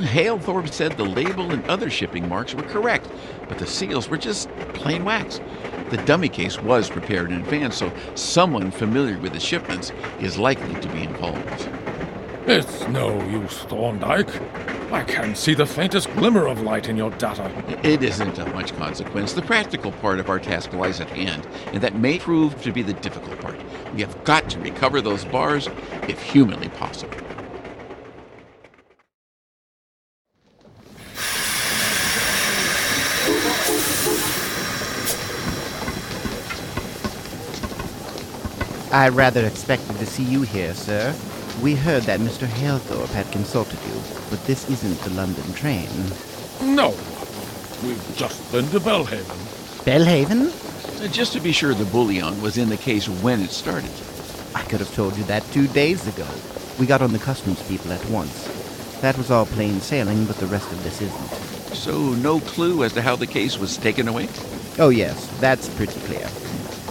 Halethorpe 0.01 0.71
said 0.71 0.93
the 0.93 1.03
label 1.03 1.51
and 1.51 1.63
other 1.65 1.89
shipping 1.89 2.27
marks 2.27 2.55
were 2.55 2.63
correct, 2.63 3.07
but 3.47 3.57
the 3.57 3.67
seals 3.67 4.09
were 4.09 4.17
just 4.17 4.49
plain 4.73 5.05
wax. 5.05 5.39
The 5.89 5.97
dummy 5.97 6.29
case 6.29 6.61
was 6.61 6.89
prepared 6.89 7.31
in 7.31 7.37
advance, 7.37 7.77
so 7.77 7.91
someone 8.15 8.71
familiar 8.71 9.17
with 9.19 9.33
the 9.33 9.39
shipments 9.39 9.91
is 10.19 10.37
likely 10.37 10.73
to 10.81 10.87
be 10.89 11.03
involved. 11.03 11.69
It's 12.47 12.87
no 12.87 13.23
use, 13.27 13.59
Thorndyke. 13.63 14.29
I 14.91 15.03
can't 15.03 15.35
see 15.35 15.55
the 15.55 15.65
faintest 15.65 16.11
glimmer 16.13 16.47
of 16.47 16.61
light 16.61 16.89
in 16.89 16.95
your 16.95 17.09
data. 17.11 17.51
It 17.83 18.03
isn't 18.03 18.37
of 18.37 18.53
much 18.53 18.75
consequence. 18.77 19.33
The 19.33 19.41
practical 19.41 19.91
part 19.91 20.19
of 20.19 20.29
our 20.29 20.39
task 20.39 20.71
lies 20.73 21.01
at 21.01 21.09
hand, 21.09 21.47
and 21.73 21.81
that 21.81 21.95
may 21.95 22.19
prove 22.19 22.61
to 22.61 22.71
be 22.71 22.83
the 22.83 22.93
difficult 22.93 23.39
part. 23.41 23.59
We 23.95 24.01
have 24.01 24.23
got 24.23 24.49
to 24.51 24.59
recover 24.59 25.01
those 25.01 25.25
bars 25.25 25.67
if 26.07 26.21
humanly 26.21 26.69
possible. 26.69 27.24
I 38.95 39.09
rather 39.09 39.45
expected 39.45 39.97
to 39.97 40.05
see 40.05 40.23
you 40.23 40.43
here, 40.43 40.73
sir. 40.73 41.13
We 41.61 41.75
heard 41.75 42.03
that 42.03 42.21
Mr. 42.21 42.47
Halethorpe 42.47 43.09
had 43.09 43.29
consulted 43.29 43.77
you, 43.85 44.01
but 44.29 44.41
this 44.45 44.69
isn't 44.69 44.97
the 45.01 45.09
London 45.09 45.51
train. 45.51 45.89
No. 46.61 46.91
We've 47.83 48.15
just 48.15 48.49
been 48.53 48.69
to 48.69 48.79
Belhaven. 48.79 49.35
Belhaven? 49.83 50.47
Uh, 51.03 51.09
Just 51.09 51.33
to 51.33 51.41
be 51.41 51.51
sure 51.51 51.73
the 51.73 51.83
bullion 51.83 52.41
was 52.41 52.57
in 52.57 52.69
the 52.69 52.77
case 52.77 53.09
when 53.09 53.41
it 53.41 53.49
started. 53.49 53.91
I 54.55 54.61
could 54.61 54.79
have 54.79 54.95
told 54.95 55.17
you 55.17 55.25
that 55.25 55.43
two 55.51 55.67
days 55.67 56.07
ago. 56.07 56.27
We 56.79 56.85
got 56.85 57.01
on 57.01 57.11
the 57.11 57.19
customs 57.19 57.61
people 57.67 57.91
at 57.91 58.05
once. 58.05 58.47
That 59.01 59.17
was 59.17 59.29
all 59.29 59.45
plain 59.45 59.81
sailing, 59.81 60.23
but 60.23 60.37
the 60.37 60.47
rest 60.47 60.71
of 60.71 60.81
this 60.85 61.01
isn't. 61.01 61.75
So, 61.75 62.13
no 62.13 62.39
clue 62.39 62.85
as 62.85 62.93
to 62.93 63.01
how 63.01 63.17
the 63.17 63.27
case 63.27 63.57
was 63.59 63.75
taken 63.75 64.07
away? 64.07 64.29
Oh, 64.79 64.87
yes, 64.87 65.27
that's 65.41 65.67
pretty 65.67 65.99
clear. 66.07 66.29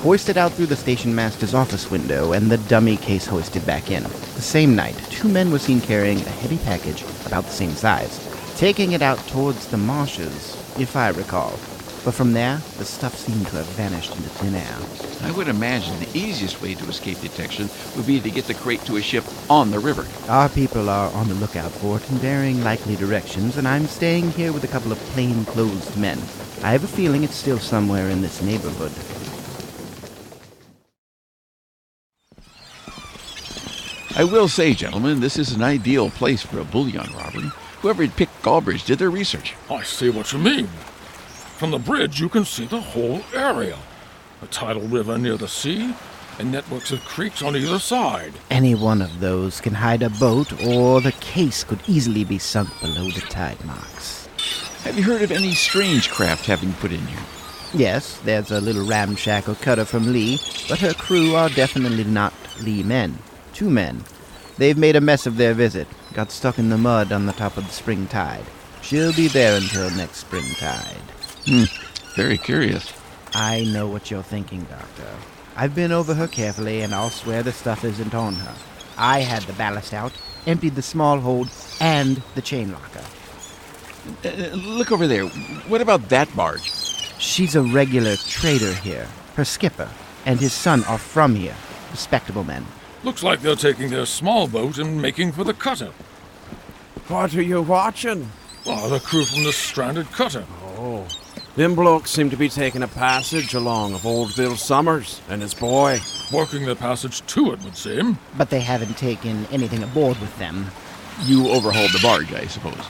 Hoisted 0.04 0.37
out 0.37 0.52
through 0.52 0.66
the 0.66 0.76
station 0.76 1.14
master's 1.14 1.54
office 1.54 1.90
window 1.90 2.32
and 2.34 2.50
the 2.50 2.58
dummy 2.58 2.99
case 2.99 3.25
hoisted 3.25 3.64
back 3.64 3.90
in. 3.90 4.02
The 4.02 4.42
same 4.42 4.76
night, 4.76 4.94
two 5.08 5.28
men 5.28 5.50
were 5.50 5.58
seen 5.58 5.80
carrying 5.80 6.18
a 6.18 6.28
heavy 6.28 6.58
package 6.58 7.02
about 7.25 7.44
the 7.44 7.50
same 7.50 7.70
size, 7.70 8.20
taking 8.58 8.92
it 8.92 9.00
out 9.00 9.16
towards 9.28 9.66
the 9.66 9.78
marshes, 9.78 10.56
if 10.78 10.94
I 10.94 11.08
recall. 11.08 11.52
But 12.04 12.12
from 12.12 12.34
there, 12.34 12.58
the 12.76 12.84
stuff 12.84 13.16
seemed 13.16 13.46
to 13.46 13.56
have 13.56 13.66
vanished 13.68 14.14
into 14.14 14.28
thin 14.28 14.54
air. 14.54 14.76
I 15.26 15.34
would 15.34 15.49
imagine 15.49 15.99
the 15.99 16.18
easiest 16.18 16.61
way 16.61 16.75
to 16.75 16.88
escape 16.90 17.23
detection 17.23 17.70
would 17.96 18.06
be 18.06 18.20
to 18.20 18.30
get 18.30 18.44
the 18.44 18.52
crate 18.52 18.84
to 18.84 18.99
a 18.99 19.00
ship 19.00 19.25
on 19.49 19.70
the 19.70 19.78
river. 19.78 20.06
Our 20.28 20.50
people 20.50 20.90
are 20.90 21.11
on 21.14 21.28
the 21.28 21.34
lookout 21.37 21.73
for 21.73 21.96
it 21.96 22.11
in 22.11 22.16
varying 22.16 22.62
likely 22.62 22.96
directions, 22.96 23.56
and 23.56 23.66
I'm 23.66 23.87
staying 23.87 24.32
here 24.32 24.52
with 24.52 24.64
a 24.64 24.68
couple 24.68 24.92
of 24.92 24.99
plain-clothes 25.14 25.96
men. 25.96 26.18
I 26.62 26.73
have 26.73 26.84
a 26.84 26.88
feeling 26.88 27.25
it's 27.25 27.37
still 27.37 27.58
somewhere 27.58 28.11
in 28.11 28.20
this 28.20 28.42
neighborhood. 28.42 28.92
I 34.16 34.23
will 34.23 34.47
say, 34.47 34.75
gentlemen, 34.75 35.18
this 35.18 35.37
is 35.37 35.52
an 35.52 35.62
ideal 35.62 36.09
place 36.09 36.42
for 36.42 36.61
a 36.61 36.64
bullion 36.64 37.12
robbery. 37.14 37.50
Whoever 37.80 38.02
had 38.02 38.16
picked 38.16 38.42
Garbridge 38.42 38.87
did 38.87 39.00
their 39.00 39.11
research. 39.11 39.54
I 39.68 39.83
see 39.83 40.09
what 40.09 40.33
you 40.33 40.38
mean. 40.38 40.68
From 41.59 41.73
the 41.73 41.80
bridge, 41.80 42.21
you 42.21 42.28
can 42.28 42.44
see 42.44 42.64
the 42.64 42.80
whole 42.80 43.23
area. 43.35 43.76
A 44.40 44.47
tidal 44.47 44.83
river 44.83 45.18
near 45.18 45.37
the 45.37 45.49
sea, 45.49 45.94
and 46.38 46.52
networks 46.52 46.92
of 46.92 47.04
creeks 47.04 47.42
on 47.42 47.56
either 47.56 47.80
side. 47.80 48.35
Any 48.50 48.76
one 48.76 49.02
of 49.02 49.18
those 49.18 49.61
can 49.61 49.75
hide 49.75 50.02
a 50.02 50.11
boat, 50.11 50.52
or 50.64 51.00
the 51.00 51.12
case 51.12 51.64
could 51.64 51.80
easily 51.88 52.23
be 52.23 52.38
sunk 52.38 52.68
below 52.80 53.11
the 53.11 53.21
tide 53.23 53.64
marks. 53.64 54.28
Have 54.85 54.97
you 54.97 55.02
heard 55.02 55.23
of 55.23 55.33
any 55.33 55.54
strange 55.54 56.09
craft 56.09 56.47
having 56.47 56.73
put 56.75 56.92
in 56.92 57.04
here? 57.06 57.25
Yes, 57.73 58.21
there's 58.21 58.52
a 58.52 58.61
little 58.61 58.87
ramshackle 58.87 59.56
cutter 59.56 59.85
from 59.85 60.12
Leigh, 60.12 60.38
but 60.68 60.78
her 60.78 60.94
crew 60.94 61.35
are 61.35 61.49
definitely 61.49 62.04
not 62.04 62.33
Leigh 62.61 62.85
men. 62.85 63.18
Two 63.54 63.70
men. 63.70 64.04
They've 64.58 64.76
made 64.76 64.96
a 64.96 65.00
mess 65.00 65.26
of 65.26 65.37
their 65.37 65.54
visit, 65.54 65.88
got 66.12 66.30
stuck 66.30 66.58
in 66.58 66.68
the 66.68 66.76
mud 66.76 67.12
on 67.12 67.26
the 67.26 67.32
top 67.32 67.56
of 67.56 67.66
the 67.66 67.73
spring 67.73 68.06
tide. 68.08 68.44
She'll 68.82 69.14
be 69.14 69.28
there 69.28 69.56
until 69.56 69.88
next 69.90 70.18
spring 70.18 70.44
tide. 70.56 71.00
Hmm, 71.46 71.64
very 72.14 72.37
curious. 72.37 72.92
I 73.32 73.64
know 73.64 73.88
what 73.88 74.11
you're 74.11 74.23
thinking, 74.23 74.64
Doctor. 74.64 75.06
I've 75.56 75.75
been 75.75 75.92
over 75.92 76.14
her 76.14 76.26
carefully, 76.26 76.82
and 76.82 76.94
I'll 76.94 77.11
swear 77.11 77.42
the 77.42 77.52
stuff 77.52 77.84
isn't 77.84 78.14
on 78.14 78.34
her. 78.34 78.54
I 78.99 79.20
had 79.20 79.44
the 79.44 79.52
ballast 79.54 79.94
out, 79.94 80.12
emptied 80.46 80.75
the 80.75 80.82
small 80.82 81.20
hold, 81.20 81.49
and 81.80 82.23
the 82.34 82.42
chain 82.42 82.73
locker. 82.73 83.04
Uh, 84.25 84.54
look 84.54 84.92
over 84.92 85.06
there. 85.06 85.26
What 85.68 85.80
about 85.80 86.08
that 86.11 86.34
barge? 86.37 86.70
She's 87.18 87.54
a 87.54 87.62
regular 87.62 88.16
trader 88.16 88.75
here. 88.75 89.08
Her 89.37 89.44
skipper 89.44 89.88
and 90.26 90.40
his 90.40 90.52
son 90.52 90.84
are 90.84 90.99
from 90.99 91.34
here. 91.34 91.56
Respectable 91.90 92.44
men. 92.44 92.66
Looks 93.04 93.23
like 93.23 93.42
they're 93.42 93.54
taking 93.54 93.90
their 93.90 94.06
small 94.06 94.49
boat 94.49 94.78
and 94.78 95.00
making 95.00 95.32
for 95.32 95.44
the 95.44 95.52
cutter. 95.52 95.92
What 97.08 97.34
are 97.34 97.42
you 97.42 97.61
watching? 97.61 98.30
Oh, 98.64 98.88
the 98.88 98.99
crew 98.99 99.26
from 99.26 99.44
the 99.44 99.52
stranded 99.52 100.11
cutter. 100.11 100.46
Oh, 100.78 101.06
them 101.54 101.75
blokes 101.75 102.11
seem 102.11 102.30
to 102.30 102.37
be 102.37 102.49
taking 102.49 102.82
a 102.82 102.88
passage 102.88 103.52
along 103.52 103.92
of 103.92 104.06
old 104.06 104.34
Bill 104.34 104.56
Summers 104.56 105.20
and 105.28 105.42
his 105.42 105.52
boy. 105.52 106.00
Working 106.32 106.64
the 106.64 106.75
passage 106.75 107.25
to 107.26 107.52
it, 107.52 107.62
would 107.62 107.76
seem. 107.76 108.18
But 108.38 108.49
they 108.49 108.61
haven't 108.61 108.96
taken 108.96 109.44
anything 109.52 109.82
aboard 109.82 110.18
with 110.18 110.37
them. 110.38 110.66
You 111.25 111.50
overhauled 111.50 111.92
the 111.92 112.00
barge, 112.02 112.32
I 112.32 112.46
suppose. 112.46 112.87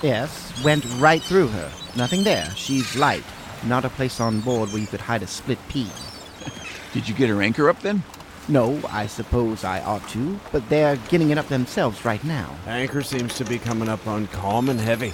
Yes, 0.00 0.62
went 0.64 0.84
right 0.98 1.20
through 1.20 1.48
her. 1.48 1.72
Nothing 1.96 2.22
there. 2.22 2.48
She's 2.54 2.94
light. 2.94 3.24
Not 3.64 3.84
a 3.84 3.90
place 3.90 4.20
on 4.20 4.40
board 4.42 4.70
where 4.70 4.80
you 4.80 4.86
could 4.86 5.00
hide 5.00 5.24
a 5.24 5.26
split 5.26 5.58
pea. 5.68 5.90
Did 6.92 7.08
you 7.08 7.16
get 7.16 7.28
her 7.30 7.42
anchor 7.42 7.68
up 7.68 7.82
then? 7.82 8.04
No, 8.48 8.80
I 8.90 9.06
suppose 9.06 9.64
I 9.64 9.80
ought 9.80 10.08
to, 10.10 10.38
but 10.52 10.68
they're 10.68 10.96
getting 11.08 11.30
it 11.30 11.38
up 11.38 11.48
themselves 11.48 12.04
right 12.04 12.22
now. 12.22 12.54
Anchor 12.66 13.02
seems 13.02 13.34
to 13.36 13.44
be 13.44 13.58
coming 13.58 13.88
up 13.88 14.06
uncommon 14.06 14.78
heavy. 14.78 15.12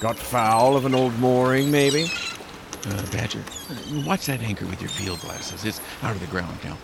Got 0.00 0.16
foul 0.16 0.76
of 0.76 0.84
an 0.84 0.94
old 0.94 1.18
mooring, 1.18 1.70
maybe? 1.70 2.10
Uh, 2.86 3.10
Badger, 3.10 3.42
uh, 3.70 4.02
watch 4.06 4.26
that 4.26 4.40
anchor 4.42 4.66
with 4.66 4.80
your 4.80 4.90
field 4.90 5.20
glasses. 5.20 5.64
It's 5.64 5.80
out 6.02 6.12
of 6.12 6.20
the 6.20 6.26
ground 6.26 6.58
now. 6.62 6.76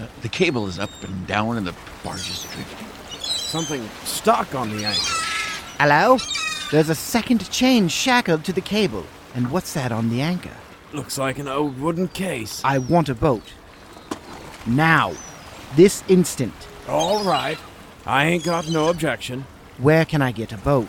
Uh, 0.00 0.06
the 0.22 0.28
cable 0.28 0.66
is 0.66 0.78
up 0.78 0.90
and 1.02 1.26
down, 1.26 1.56
and 1.56 1.66
the 1.66 1.74
barge 2.04 2.28
is 2.28 2.42
drifting. 2.42 2.86
Something 3.20 3.88
stuck 4.04 4.54
on 4.54 4.76
the 4.76 4.84
anchor. 4.84 5.24
Hello? 5.78 6.18
There's 6.70 6.90
a 6.90 6.94
second 6.94 7.48
chain 7.50 7.88
shackled 7.88 8.44
to 8.44 8.52
the 8.52 8.60
cable. 8.60 9.06
And 9.34 9.50
what's 9.50 9.72
that 9.74 9.92
on 9.92 10.10
the 10.10 10.20
anchor? 10.20 10.56
Looks 10.92 11.16
like 11.16 11.38
an 11.38 11.48
old 11.48 11.80
wooden 11.80 12.08
case. 12.08 12.60
I 12.64 12.78
want 12.78 13.08
a 13.08 13.14
boat. 13.14 13.44
Now. 14.66 15.12
This 15.76 16.02
instant. 16.08 16.54
All 16.88 17.24
right. 17.24 17.58
I 18.06 18.26
ain't 18.26 18.44
got 18.44 18.68
no 18.68 18.88
objection. 18.88 19.46
Where 19.78 20.04
can 20.04 20.22
I 20.22 20.32
get 20.32 20.52
a 20.52 20.56
boat? 20.56 20.88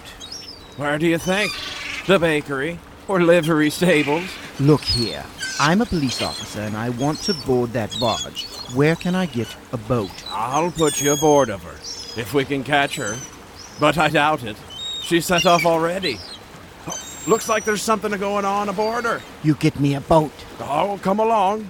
Where 0.77 0.97
do 0.97 1.07
you 1.07 1.17
think? 1.17 1.51
The 2.07 2.17
bakery? 2.17 2.79
Or 3.07 3.21
livery 3.21 3.69
stables? 3.69 4.29
Look 4.59 4.81
here. 4.81 5.25
I'm 5.59 5.81
a 5.81 5.85
police 5.85 6.21
officer 6.21 6.61
and 6.61 6.77
I 6.77 6.89
want 6.89 7.19
to 7.23 7.33
board 7.33 7.71
that 7.73 7.95
barge. 7.99 8.45
Where 8.73 8.95
can 8.95 9.15
I 9.15 9.25
get 9.25 9.53
a 9.73 9.77
boat? 9.77 10.11
I'll 10.29 10.71
put 10.71 11.01
you 11.01 11.13
aboard 11.13 11.49
of 11.49 11.61
her, 11.63 11.75
if 12.19 12.33
we 12.33 12.45
can 12.45 12.63
catch 12.63 12.95
her. 12.95 13.17
But 13.79 13.97
I 13.97 14.09
doubt 14.09 14.43
it. 14.43 14.55
She 15.01 15.19
set 15.21 15.45
off 15.45 15.65
already. 15.65 16.17
Looks 17.27 17.49
like 17.49 17.65
there's 17.65 17.81
something 17.81 18.11
going 18.17 18.45
on 18.45 18.69
aboard 18.69 19.03
her. 19.03 19.21
You 19.43 19.55
get 19.55 19.79
me 19.79 19.95
a 19.95 20.01
boat. 20.01 20.31
Oh, 20.59 20.99
come 21.01 21.19
along. 21.19 21.67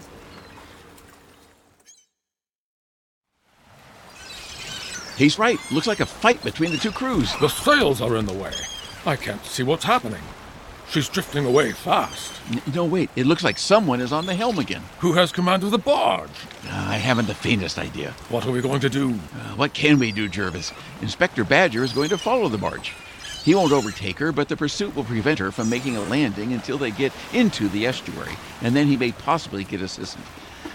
He's 5.19 5.37
right. 5.37 5.59
Looks 5.71 5.85
like 5.85 5.99
a 5.99 6.05
fight 6.05 6.41
between 6.43 6.71
the 6.71 6.77
two 6.77 6.91
crews. 6.91 7.31
The 7.39 7.49
sails 7.49 8.01
are 8.01 8.15
in 8.15 8.25
the 8.25 8.33
way. 8.33 8.53
I 9.05 9.15
can't 9.17 9.43
see 9.45 9.63
what's 9.63 9.83
happening. 9.83 10.21
She's 10.89 11.09
drifting 11.09 11.45
away 11.45 11.73
fast. 11.73 12.33
N- 12.49 12.61
No, 12.73 12.85
wait. 12.85 13.09
It 13.15 13.27
looks 13.27 13.43
like 13.43 13.57
someone 13.59 13.99
is 14.01 14.11
on 14.13 14.25
the 14.25 14.33
helm 14.33 14.57
again. 14.57 14.81
Who 14.99 15.13
has 15.13 15.31
command 15.31 15.63
of 15.63 15.71
the 15.71 15.77
barge? 15.77 16.29
Uh, 16.65 16.87
I 16.89 16.95
haven't 16.95 17.27
the 17.27 17.35
faintest 17.35 17.77
idea. 17.77 18.11
What 18.29 18.45
are 18.47 18.51
we 18.51 18.61
going 18.61 18.79
to 18.79 18.89
do? 18.89 19.11
Uh, 19.11 19.55
what 19.55 19.73
can 19.73 19.99
we 19.99 20.11
do, 20.11 20.27
Jervis? 20.29 20.71
Inspector 21.01 21.43
Badger 21.43 21.83
is 21.83 21.93
going 21.93 22.09
to 22.09 22.17
follow 22.17 22.47
the 22.49 22.57
barge. 22.57 22.93
He 23.43 23.53
won't 23.55 23.71
overtake 23.73 24.17
her, 24.19 24.31
but 24.31 24.47
the 24.49 24.57
pursuit 24.57 24.95
will 24.95 25.03
prevent 25.03 25.39
her 25.39 25.51
from 25.51 25.69
making 25.69 25.95
a 25.95 26.01
landing 26.01 26.53
until 26.53 26.77
they 26.77 26.91
get 26.91 27.11
into 27.33 27.67
the 27.69 27.85
estuary, 27.85 28.33
and 28.61 28.75
then 28.75 28.87
he 28.87 28.97
may 28.97 29.11
possibly 29.11 29.63
get 29.63 29.81
assistance. 29.81 30.25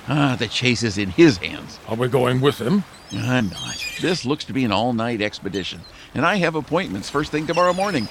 Ah, 0.08 0.36
the 0.38 0.46
chase 0.48 0.82
is 0.82 0.96
in 0.98 1.10
his 1.10 1.38
hands. 1.38 1.78
Are 1.88 1.96
we 1.96 2.08
going 2.08 2.40
with 2.40 2.58
him? 2.60 2.84
I'm 3.16 3.48
not. 3.48 3.84
This 4.00 4.24
looks 4.24 4.44
to 4.46 4.52
be 4.52 4.64
an 4.64 4.72
all 4.72 4.92
night 4.92 5.22
expedition, 5.22 5.80
and 6.14 6.26
I 6.26 6.36
have 6.36 6.54
appointments 6.54 7.10
first 7.10 7.30
thing 7.30 7.46
tomorrow 7.46 7.72
morning. 7.72 8.08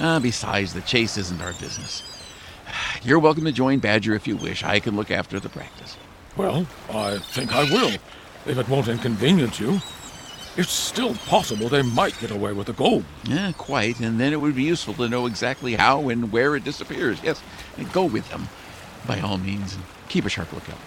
Ah, 0.00 0.18
besides, 0.20 0.72
the 0.72 0.80
chase 0.80 1.16
isn't 1.16 1.40
our 1.40 1.52
business. 1.54 2.02
You're 3.02 3.18
welcome 3.18 3.44
to 3.44 3.52
join 3.52 3.78
Badger 3.78 4.14
if 4.14 4.26
you 4.26 4.36
wish. 4.36 4.62
I 4.62 4.80
can 4.80 4.96
look 4.96 5.10
after 5.10 5.40
the 5.40 5.48
practice. 5.48 5.96
Well, 6.36 6.66
I 6.90 7.18
think 7.18 7.54
I 7.54 7.64
will, 7.64 7.94
if 8.46 8.58
it 8.58 8.68
won't 8.68 8.88
inconvenience 8.88 9.58
you. 9.58 9.80
It's 10.56 10.72
still 10.72 11.14
possible 11.14 11.68
they 11.68 11.82
might 11.82 12.18
get 12.20 12.30
away 12.30 12.52
with 12.52 12.66
the 12.66 12.72
gold. 12.72 13.04
Yeah, 13.24 13.52
quite, 13.56 14.00
and 14.00 14.18
then 14.18 14.32
it 14.32 14.40
would 14.40 14.56
be 14.56 14.64
useful 14.64 14.94
to 14.94 15.08
know 15.08 15.26
exactly 15.26 15.74
how 15.74 16.08
and 16.08 16.32
where 16.32 16.56
it 16.56 16.64
disappears. 16.64 17.22
Yes, 17.22 17.40
and 17.76 17.92
go 17.92 18.04
with 18.04 18.28
them, 18.30 18.48
by 19.06 19.20
all 19.20 19.38
means, 19.38 19.74
and 19.74 19.84
keep 20.08 20.24
a 20.24 20.28
sharp 20.28 20.52
lookout. 20.52 20.78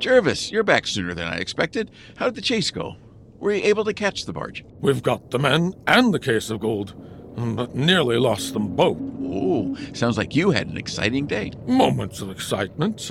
Jervis, 0.00 0.50
you're 0.50 0.62
back 0.62 0.86
sooner 0.86 1.12
than 1.12 1.28
I 1.28 1.36
expected. 1.36 1.90
How 2.16 2.24
did 2.24 2.34
the 2.34 2.40
chase 2.40 2.70
go? 2.70 2.96
Were 3.38 3.52
you 3.52 3.62
able 3.64 3.84
to 3.84 3.92
catch 3.92 4.24
the 4.24 4.32
barge? 4.32 4.64
We've 4.80 5.02
got 5.02 5.30
the 5.30 5.38
men 5.38 5.74
and 5.86 6.12
the 6.14 6.18
case 6.18 6.48
of 6.48 6.60
gold, 6.60 6.94
mm, 7.36 7.54
but 7.54 7.74
nearly 7.74 8.16
lost 8.16 8.54
them 8.54 8.74
both. 8.74 8.96
Oh, 9.22 9.76
sounds 9.92 10.16
like 10.16 10.34
you 10.34 10.52
had 10.52 10.68
an 10.68 10.78
exciting 10.78 11.26
day. 11.26 11.52
Moments 11.66 12.22
of 12.22 12.30
excitement. 12.30 13.10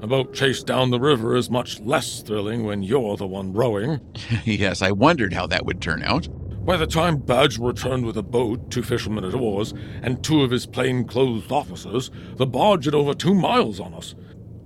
A 0.00 0.06
boat 0.06 0.32
chase 0.32 0.62
down 0.62 0.90
the 0.90 0.98
river 0.98 1.36
is 1.36 1.50
much 1.50 1.80
less 1.80 2.22
thrilling 2.22 2.64
when 2.64 2.82
you're 2.82 3.18
the 3.18 3.26
one 3.26 3.52
rowing. 3.52 4.00
yes, 4.44 4.80
I 4.80 4.90
wondered 4.90 5.34
how 5.34 5.46
that 5.48 5.66
would 5.66 5.82
turn 5.82 6.02
out. 6.02 6.28
By 6.64 6.78
the 6.78 6.86
time 6.86 7.18
Badge 7.18 7.58
returned 7.58 8.06
with 8.06 8.16
a 8.16 8.22
boat, 8.22 8.70
two 8.70 8.82
fishermen 8.82 9.24
at 9.24 9.34
oars, 9.34 9.74
and 10.00 10.22
two 10.24 10.42
of 10.42 10.50
his 10.50 10.64
plain-clothed 10.64 11.52
officers, 11.52 12.10
the 12.36 12.46
barge 12.46 12.86
had 12.86 12.94
over 12.94 13.12
two 13.12 13.34
miles 13.34 13.80
on 13.80 13.92
us. 13.92 14.14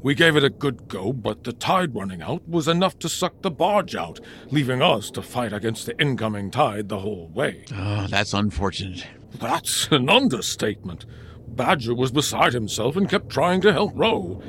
We 0.07 0.15
gave 0.15 0.37
it 0.37 0.45
a 0.45 0.51
good 0.51 0.87
go, 0.87 1.13
but 1.13 1.43
the 1.43 1.53
tide 1.53 1.93
running 1.93 2.23
out 2.23 2.49
was 2.49 2.69
enough 2.69 2.97
to 3.01 3.09
suck 3.09 3.43
the 3.43 3.51
barge 3.51 3.97
out, 3.97 4.21
leaving 4.53 4.81
us 4.81 5.11
to 5.11 5.21
fight 5.21 5.53
against 5.53 5.85
the 5.85 6.01
incoming 6.01 6.53
tide 6.53 6.89
the 6.89 7.01
whole 7.01 7.27
way. 7.35 7.65
Oh, 7.75 8.07
that's 8.07 8.33
unfortunate. 8.33 9.05
That's 9.41 9.89
an 9.91 10.09
understatement. 10.09 11.07
Badger 11.49 11.93
was 11.93 12.13
beside 12.13 12.53
himself 12.53 12.95
and 12.95 13.11
kept 13.11 13.31
trying 13.31 13.61
to 13.63 13.73
help 13.73 13.95
row. 13.97 14.41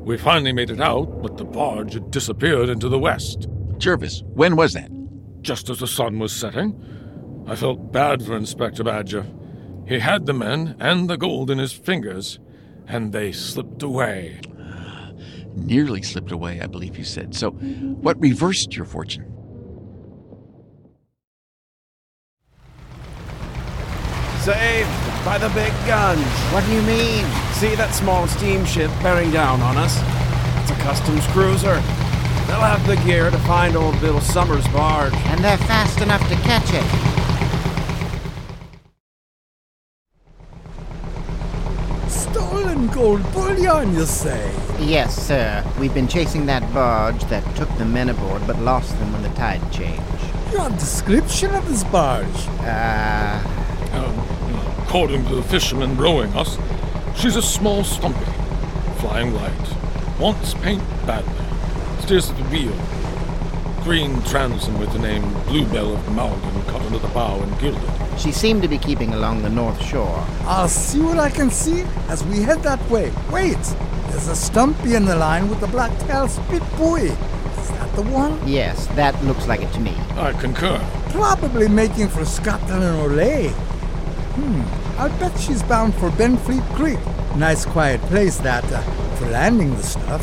We 0.00 0.18
finally 0.18 0.52
made 0.52 0.70
it 0.70 0.80
out, 0.80 1.22
but 1.22 1.36
the 1.36 1.44
barge 1.44 1.94
had 1.94 2.10
disappeared 2.10 2.68
into 2.68 2.88
the 2.88 2.98
west. 2.98 3.46
Jervis, 3.78 4.24
when 4.32 4.56
was 4.56 4.72
that? 4.72 4.90
Just 5.42 5.70
as 5.70 5.78
the 5.78 5.86
sun 5.86 6.18
was 6.18 6.34
setting. 6.34 7.44
I 7.46 7.54
felt 7.54 7.92
bad 7.92 8.20
for 8.24 8.36
Inspector 8.36 8.82
Badger. 8.82 9.26
He 9.86 10.00
had 10.00 10.26
the 10.26 10.34
men 10.34 10.74
and 10.80 11.08
the 11.08 11.16
gold 11.16 11.52
in 11.52 11.58
his 11.58 11.72
fingers, 11.72 12.40
and 12.88 13.12
they 13.12 13.30
slipped 13.30 13.84
away. 13.84 14.40
Nearly 15.54 16.02
slipped 16.02 16.32
away, 16.32 16.60
I 16.60 16.66
believe 16.66 16.98
you 16.98 17.04
said. 17.04 17.34
So, 17.34 17.50
what 17.50 18.20
reversed 18.20 18.74
your 18.76 18.84
fortune? 18.84 19.30
Saved 24.40 24.90
by 25.24 25.38
the 25.38 25.48
big 25.50 25.72
guns. 25.86 26.26
What 26.52 26.64
do 26.66 26.72
you 26.72 26.82
mean? 26.82 27.24
See 27.54 27.74
that 27.76 27.94
small 27.94 28.26
steamship 28.26 28.90
bearing 29.02 29.30
down 29.30 29.62
on 29.62 29.76
us? 29.76 29.96
It's 30.60 30.70
a 30.70 30.82
customs 30.82 31.26
cruiser. 31.28 31.80
They'll 32.46 32.60
have 32.60 32.86
the 32.86 32.96
gear 33.06 33.30
to 33.30 33.38
find 33.38 33.74
old 33.74 33.98
Bill 34.00 34.20
Summers' 34.20 34.68
barge. 34.68 35.14
And 35.14 35.42
they're 35.42 35.56
fast 35.58 36.00
enough 36.02 36.28
to 36.28 36.34
catch 36.36 36.68
it. 36.74 37.23
Stolen 42.84 43.22
gold 43.22 43.32
bullion, 43.32 43.94
you 43.94 44.04
say? 44.04 44.52
Yes, 44.78 45.14
sir. 45.14 45.64
We've 45.78 45.94
been 45.94 46.08
chasing 46.08 46.46
that 46.46 46.62
barge 46.74 47.22
that 47.24 47.44
took 47.56 47.68
the 47.78 47.84
men 47.84 48.08
aboard 48.08 48.46
but 48.46 48.58
lost 48.58 48.98
them 48.98 49.12
when 49.12 49.22
the 49.22 49.28
tide 49.30 49.60
changed. 49.72 50.02
Your 50.52 50.68
description 50.70 51.54
of 51.54 51.66
this 51.68 51.84
barge? 51.84 52.26
Uh. 52.60 53.42
Uh, 53.92 54.84
according 54.86 55.24
to 55.26 55.36
the 55.36 55.42
fishermen 55.42 55.96
rowing 55.96 56.32
us, 56.34 56.58
she's 57.16 57.36
a 57.36 57.42
small 57.42 57.84
stumpy, 57.84 58.24
flying 58.98 59.32
light, 59.34 60.18
wants 60.18 60.54
paint 60.54 60.82
badly, 61.06 62.02
steers 62.02 62.30
at 62.30 62.36
the 62.36 62.42
wheel, 62.44 62.74
green 63.84 64.20
transom 64.24 64.78
with 64.78 64.92
the 64.92 64.98
name 64.98 65.22
Bluebell 65.44 65.94
of 65.94 66.14
Maldon 66.14 66.62
cut 66.64 66.82
into 66.82 66.98
the 66.98 67.08
bow 67.08 67.40
and 67.40 67.58
gilded. 67.60 68.03
She 68.18 68.32
seemed 68.32 68.62
to 68.62 68.68
be 68.68 68.78
keeping 68.78 69.12
along 69.12 69.42
the 69.42 69.50
north 69.50 69.82
shore. 69.84 70.24
I'll 70.42 70.68
see 70.68 71.00
what 71.00 71.18
I 71.18 71.30
can 71.30 71.50
see 71.50 71.82
as 72.08 72.24
we 72.24 72.40
head 72.40 72.62
that 72.62 72.80
way. 72.90 73.12
Wait! 73.30 73.58
There's 74.08 74.28
a 74.28 74.36
stumpy 74.36 74.94
in 74.94 75.04
the 75.04 75.16
line 75.16 75.48
with 75.48 75.60
the 75.60 75.66
black 75.66 75.96
tail 76.06 76.28
spit 76.28 76.62
buoy. 76.76 77.08
Is 77.08 77.68
that 77.70 77.94
the 77.96 78.02
one? 78.02 78.38
Yes, 78.46 78.86
that 78.94 79.20
looks 79.24 79.46
like 79.46 79.60
it 79.60 79.72
to 79.72 79.80
me. 79.80 79.94
I 80.12 80.32
concur. 80.32 80.78
Probably 81.10 81.68
making 81.68 82.08
for 82.08 82.24
Scotland 82.24 82.84
and 82.84 82.96
Olay. 82.98 83.50
Hmm, 83.50 84.62
I'll 85.00 85.18
bet 85.18 85.38
she's 85.38 85.62
bound 85.64 85.94
for 85.94 86.10
Benfleet 86.10 86.64
Creek. 86.76 86.98
Nice 87.36 87.64
quiet 87.66 88.00
place 88.02 88.36
that, 88.38 88.64
uh, 88.72 88.80
for 89.16 89.26
landing 89.26 89.74
the 89.76 89.82
stuff. 89.82 90.22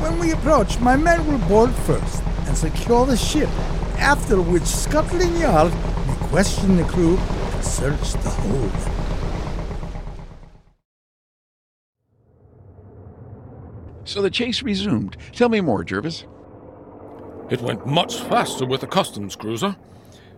When 0.00 0.18
we 0.18 0.32
approach, 0.32 0.80
my 0.80 0.96
men 0.96 1.26
will 1.26 1.46
board 1.46 1.70
first 1.70 2.22
and 2.46 2.56
secure 2.56 3.04
the 3.04 3.16
ship, 3.16 3.50
after 3.98 4.40
which 4.40 4.64
Scotland 4.64 5.38
Yard 5.38 5.72
may 5.72 5.99
question 6.30 6.76
the 6.76 6.84
crew 6.84 7.16
and 7.16 7.64
search 7.64 8.12
the 8.12 8.30
hold. 8.30 8.70
So 14.04 14.22
the 14.22 14.30
chase 14.30 14.62
resumed. 14.62 15.16
Tell 15.32 15.48
me 15.48 15.60
more, 15.60 15.82
Jervis. 15.82 16.26
It 17.50 17.60
went 17.60 17.84
much 17.84 18.20
faster 18.20 18.64
with 18.64 18.80
the 18.80 18.86
customs 18.86 19.34
cruiser. 19.34 19.74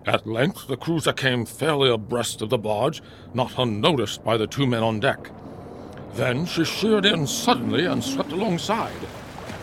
At 0.07 0.26
length, 0.26 0.66
the 0.66 0.78
cruiser 0.78 1.12
came 1.12 1.44
fairly 1.44 1.90
abreast 1.90 2.40
of 2.40 2.48
the 2.48 2.57
barge, 2.57 3.02
not 3.35 3.59
unnoticed 3.59 4.24
by 4.24 4.38
the 4.38 4.46
two 4.46 4.66
men 4.66 4.83
on 4.83 4.98
deck. 4.98 5.31
Then 6.14 6.46
she 6.46 6.64
sheered 6.64 7.05
in 7.05 7.26
suddenly 7.26 7.85
and 7.85 8.02
swept 8.02 8.33
alongside. 8.33 9.02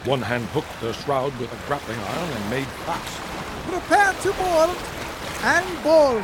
One 0.05 0.21
hand 0.21 0.45
hooked 0.49 0.79
the 0.79 0.93
shroud 0.93 1.35
with 1.39 1.51
a 1.51 1.67
grappling 1.67 1.99
iron 1.99 2.29
and 2.29 2.49
made 2.51 2.67
fast. 2.85 3.19
Prepare 3.67 4.13
to 4.21 4.33
board 4.33 4.98
and 5.43 5.65
board. 5.83 6.23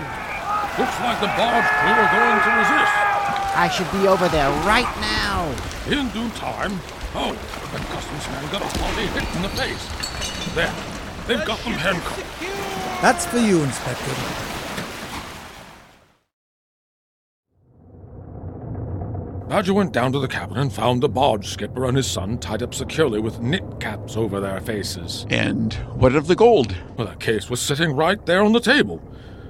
Looks 0.78 1.00
like 1.00 1.20
the 1.22 1.32
barge 1.40 1.70
crew 1.80 1.96
are 1.96 2.12
going 2.12 2.40
to 2.44 2.52
resist. 2.60 2.96
I 3.56 3.70
should 3.72 3.90
be 3.92 4.08
over 4.08 4.28
there 4.28 4.50
right 4.68 4.92
now. 5.00 5.48
In 5.88 6.10
due 6.10 6.30
time. 6.36 6.80
Oh, 7.16 7.32
the 7.32 7.80
customs 7.96 8.28
man 8.28 8.52
got 8.52 8.62
a 8.62 8.78
hearty 8.80 9.08
hit 9.08 9.36
in 9.36 9.42
the 9.42 9.50
face. 9.56 9.88
There, 10.54 10.74
they've 11.28 11.46
got 11.48 11.60
them 11.60 11.74
handcuffed. 11.74 13.02
That's 13.02 13.26
for 13.26 13.38
you, 13.38 13.64
Inspector. 13.64 14.65
Badger 19.56 19.74
went 19.74 19.94
down 19.94 20.12
to 20.12 20.20
the 20.20 20.28
cabin 20.28 20.58
and 20.58 20.74
found 20.74 21.02
the 21.02 21.08
barge 21.08 21.48
skipper 21.48 21.86
and 21.86 21.96
his 21.96 22.12
son 22.12 22.38
tied 22.40 22.62
up 22.62 22.74
securely 22.74 23.22
with 23.22 23.40
knit 23.40 23.64
caps 23.80 24.18
over 24.18 24.42
their 24.42 24.60
faces. 24.60 25.26
And 25.30 25.74
what 25.94 26.14
of 26.14 26.28
the 26.28 26.36
gold? 26.36 26.76
Well, 26.98 27.08
the 27.08 27.16
case 27.16 27.50
was 27.50 27.62
sitting 27.62 27.94
right 27.94 28.26
there 28.26 28.44
on 28.44 28.52
the 28.52 28.60
table. 28.60 29.02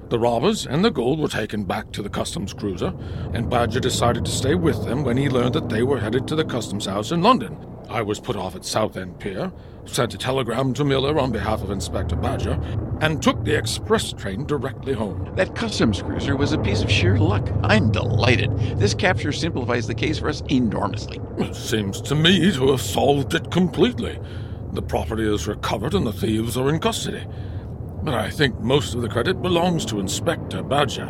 The 0.10 0.20
robbers 0.20 0.68
and 0.68 0.86
the 0.86 0.92
gold 0.92 1.18
were 1.18 1.28
taken 1.28 1.64
back 1.64 1.92
to 1.94 2.04
the 2.04 2.10
customs 2.12 2.54
cruiser, 2.54 2.94
and 3.34 3.50
Badger 3.50 3.80
decided 3.80 4.26
to 4.26 4.32
stay 4.32 4.54
with 4.54 4.86
them 4.86 5.04
when 5.04 5.18
he 5.18 5.28
learned 5.28 5.56
that 5.56 5.70
they 5.70 5.82
were 5.82 6.00
headed 6.00 6.28
to 6.28 6.36
the 6.36 6.46
customs 6.46 6.86
house 6.86 7.10
in 7.10 7.24
London. 7.24 7.58
I 7.90 8.04
was 8.04 8.20
put 8.20 8.36
off 8.36 8.56
at 8.56 8.64
Southend 8.64 9.20
Pier, 9.20 9.52
sent 9.86 10.14
a 10.14 10.18
telegram 10.18 10.74
to 10.74 10.84
Miller 10.84 11.20
on 11.20 11.32
behalf 11.32 11.62
of 11.62 11.72
Inspector 11.72 12.16
Badger, 12.18 12.60
and 13.02 13.22
took 13.22 13.44
the 13.44 13.58
express 13.58 14.14
train 14.14 14.46
directly 14.46 14.94
home. 14.94 15.34
That 15.36 15.56
customs 15.56 16.02
cruiser 16.02 16.36
was 16.36 16.52
a 16.54 16.58
piece 16.58 16.84
of 16.84 16.92
sheer 16.92 17.18
luck. 17.18 17.52
I'm 17.64 17.92
delighted. 17.92 18.52
This 18.78 18.94
capture 18.94 19.32
simplifies 19.32 19.88
the 19.88 19.96
case 19.96 20.20
for 20.20 20.30
us 20.30 20.44
enormously. 20.50 21.20
It 21.38 21.56
seems 21.56 22.02
to 22.02 22.16
me 22.16 22.52
to 22.54 22.72
have 22.72 22.82
solved 22.82 23.34
it 23.34 23.52
completely. 23.52 24.20
The 24.74 24.82
property 24.82 25.32
is 25.32 25.48
recovered 25.48 25.94
and 25.94 26.06
the 26.06 26.14
thieves 26.14 26.58
are 26.58 26.70
in 26.70 26.80
custody. 26.80 27.26
But 28.04 28.14
I 28.14 28.30
think 28.30 28.60
most 28.60 28.94
of 28.94 29.02
the 29.02 29.10
credit 29.10 29.42
belongs 29.42 29.86
to 29.86 30.00
Inspector 30.00 30.62
Badger. 30.64 31.08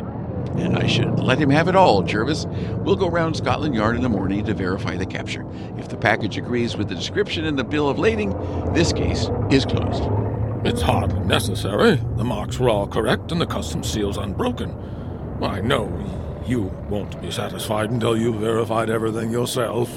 And 0.58 0.78
I 0.78 0.88
should 0.88 1.20
let 1.20 1.38
him 1.38 1.50
have 1.50 1.68
it 1.68 1.76
all, 1.76 2.02
Jervis. 2.04 2.46
We'll 2.46 2.96
go 2.96 3.10
round 3.10 3.36
Scotland 3.36 3.76
Yard 3.76 3.96
in 3.96 4.02
the 4.02 4.10
morning 4.10 4.46
to 4.46 4.54
verify 4.54 4.96
the 4.96 5.06
capture. 5.06 5.46
If 5.78 5.90
the 5.90 5.98
package 5.98 6.38
agrees 6.38 6.78
with 6.78 6.90
the 6.90 6.96
description 6.96 7.46
in 7.46 7.56
the 7.56 7.64
bill 7.64 7.90
of 7.90 8.00
lading, 8.00 8.32
this 8.74 8.94
case 8.94 9.30
is 9.52 9.66
closed. 9.66 10.04
It's 10.66 10.82
hardly 10.82 11.20
necessary. 11.26 12.00
The 12.16 12.24
marks 12.24 12.58
were 12.58 12.70
all 12.70 12.88
correct 12.88 13.32
and 13.32 13.40
the 13.40 13.46
customs 13.46 13.92
seal's 13.92 14.18
unbroken. 14.18 14.74
I 15.42 15.62
know 15.62 15.90
you 16.48 16.64
won't 16.90 17.22
be 17.22 17.32
satisfied 17.32 17.92
until 17.92 18.18
you've 18.18 18.40
verified 18.40 18.90
everything 18.90 19.32
yourself. 19.32 19.90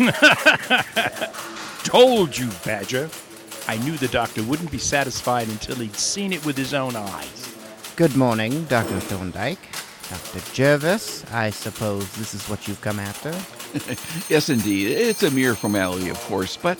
Told 1.84 2.38
you, 2.38 2.48
Badger. 2.64 3.10
I 3.68 3.76
knew 3.78 3.96
the 3.96 4.08
doctor 4.08 4.42
wouldn't 4.42 4.70
be 4.70 4.78
satisfied 4.78 5.48
until 5.48 5.76
he'd 5.76 5.96
seen 5.96 6.32
it 6.32 6.44
with 6.44 6.56
his 6.56 6.74
own 6.74 6.96
eyes. 6.96 7.54
Good 7.96 8.16
morning, 8.16 8.64
Dr. 8.64 8.98
Thorndyke. 9.00 9.58
Dr. 10.08 10.52
Jervis, 10.52 11.24
I 11.32 11.50
suppose 11.50 12.10
this 12.16 12.34
is 12.34 12.48
what 12.48 12.66
you've 12.66 12.80
come 12.80 12.98
after? 12.98 13.30
yes, 14.32 14.48
indeed. 14.48 14.88
It's 14.88 15.22
a 15.22 15.30
mere 15.30 15.54
formality, 15.54 16.08
of 16.08 16.18
course, 16.22 16.56
but 16.56 16.78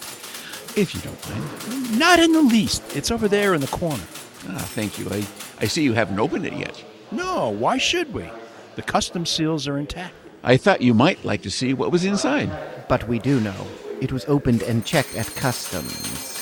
if 0.77 0.95
you 0.95 1.01
don't 1.01 1.31
mind. 1.31 1.99
Not 1.99 2.19
in 2.19 2.33
the 2.33 2.43
least. 2.43 2.83
It's 2.97 3.11
over 3.11 3.29
there 3.29 3.55
in 3.55 3.61
the 3.61 3.66
corner. 3.69 4.03
Ah, 4.49 4.59
thank 4.59 4.99
you. 4.99 5.09
I, 5.11 5.25
I 5.61 5.66
see 5.66 5.83
you 5.83 5.93
haven't 5.93 6.19
opened 6.19 6.47
it 6.47 6.55
yet. 6.55 6.85
No, 7.12 7.51
why 7.51 7.79
should 7.79 8.12
we? 8.12 8.29
The 8.77 8.83
custom 8.83 9.27
seals 9.27 9.69
are 9.69 9.79
intact. 9.79 10.14
I 10.43 10.57
thought 10.57 10.81
you 10.81 10.95
might 10.95 11.25
like 11.25 11.43
to 11.43 11.51
see 11.51 11.75
what 11.75 11.93
was 11.93 12.05
inside. 12.05 12.51
But 12.88 13.07
we 13.07 13.19
do 13.19 13.40
know. 13.40 13.66
It 14.01 14.12
was 14.12 14.25
opened 14.25 14.62
and 14.62 14.85
checked 14.87 15.14
at 15.14 15.27
customs. 15.37 16.39